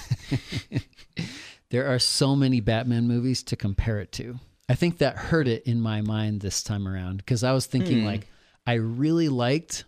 [1.70, 4.38] there are so many Batman movies to compare it to.
[4.68, 8.00] I think that hurt it in my mind this time around because I was thinking
[8.00, 8.06] Hmm.
[8.06, 8.26] like
[8.66, 9.84] I really liked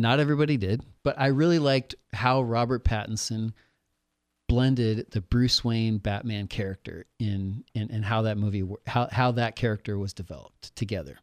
[0.00, 3.52] not everybody did, but I really liked how Robert Pattinson
[4.48, 9.56] blended the Bruce Wayne Batman character in and and how that movie how how that
[9.56, 11.18] character was developed together.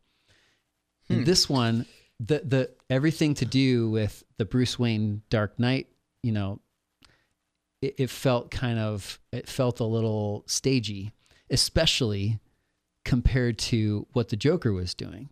[1.10, 1.24] In hmm.
[1.26, 1.86] this one,
[2.20, 5.88] the the everything to do with the Bruce Wayne Dark Knight,
[6.24, 6.60] you know,
[7.82, 11.12] it, it felt kind of it felt a little stagey,
[11.50, 12.40] especially
[13.06, 15.30] compared to what the Joker was doing.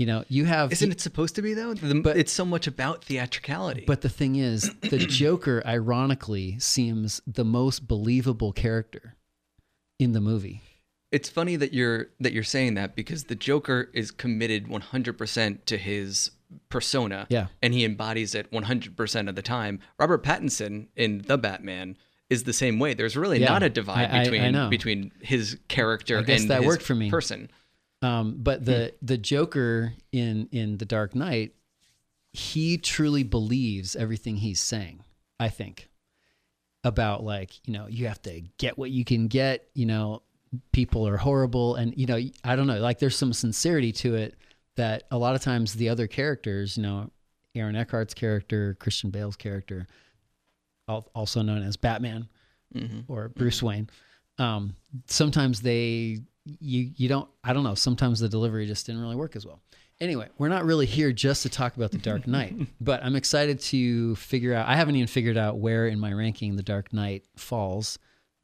[0.00, 1.74] You know, you have Isn't it supposed to be though?
[1.74, 3.84] The, But- it's so much about theatricality.
[3.86, 9.16] but the thing is, the Joker, ironically, seems the most believable character
[9.98, 10.62] in the movie.
[11.12, 15.76] it's funny that you're that you're saying that because the Joker is committed 100% to
[15.76, 16.30] his
[16.70, 17.26] persona.
[17.28, 17.48] Yeah.
[17.62, 19.80] And he embodies it 100% of the time.
[19.98, 21.98] Robert Pattinson in The Batman
[22.30, 22.94] is the same way.
[22.94, 23.48] There's really Yeah.
[23.50, 26.94] not a divide I- I- I between between his character and that his worked for
[26.94, 27.10] me.
[27.10, 27.50] person.
[28.02, 29.06] Um, but the Hmm.
[29.06, 31.54] the Joker in in the Dark Knight,
[32.32, 35.04] he truly believes everything he's saying.
[35.38, 35.88] I think
[36.84, 39.68] about like you know you have to get what you can get.
[39.74, 40.22] You know,
[40.72, 42.78] people are horrible, and you know I don't know.
[42.78, 44.34] Like there's some sincerity to it
[44.76, 47.10] that a lot of times the other characters, you know,
[47.54, 49.86] Aaron Eckhart's character, Christian Bale's character,
[50.88, 52.28] also known as Batman
[52.74, 53.12] Mm-hmm.
[53.12, 53.90] or Bruce Wayne.
[54.38, 54.76] Um,
[55.08, 56.20] sometimes they
[56.60, 57.74] you you don't I don't know.
[57.74, 59.60] Sometimes the delivery just didn't really work as well.
[60.00, 63.60] Anyway, we're not really here just to talk about the Dark Knight, but I'm excited
[63.60, 64.66] to figure out.
[64.66, 67.98] I haven't even figured out where in my ranking the Dark Knight falls.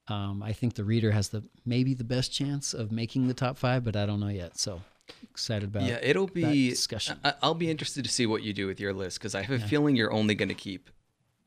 [0.09, 3.57] Um, I think the reader has the maybe the best chance of making the top
[3.57, 4.59] five, but I don't know yet.
[4.59, 4.83] So
[5.31, 7.19] excited about Yeah, it'll be discussion.
[7.25, 9.63] I, I'll be interested to see what you do with your list because I have
[9.63, 10.91] a feeling you're only going to keep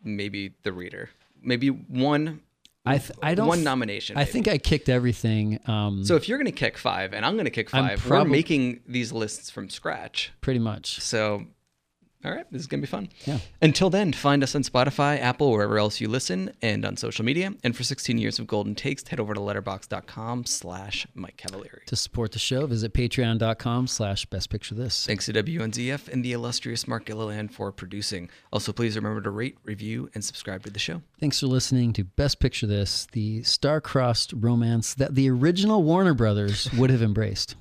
[0.04, 1.10] maybe the reader,
[1.42, 2.42] maybe one.
[2.90, 4.18] I th- I don't one nomination.
[4.18, 4.32] I maybe.
[4.32, 5.60] think I kicked everything.
[5.68, 6.16] Um, so.
[6.16, 8.82] If you're going to kick five and I'm going to kick 5 prob- we're making
[8.88, 10.32] these lists from scratch.
[10.42, 11.00] pretty much.
[11.02, 11.46] So,
[12.26, 13.08] all right, this is going to be fun.
[13.26, 13.40] Yeah.
[13.62, 17.54] Until then, find us on Spotify, Apple, wherever else you listen, and on social media.
[17.64, 21.82] And for 16 years of golden takes, head over to letterboxd.com slash Mike Cavalieri.
[21.86, 25.06] To support the show, visit patreon.com slash best picture this.
[25.08, 28.30] Thanks to WNZF and the illustrious Mark Gilliland for producing.
[28.52, 31.02] Also, please remember to rate, review, and subscribe to the show.
[31.22, 36.70] Thanks for listening to Best Picture This, the star-crossed romance that the original Warner Brothers
[36.74, 37.56] would have embraced.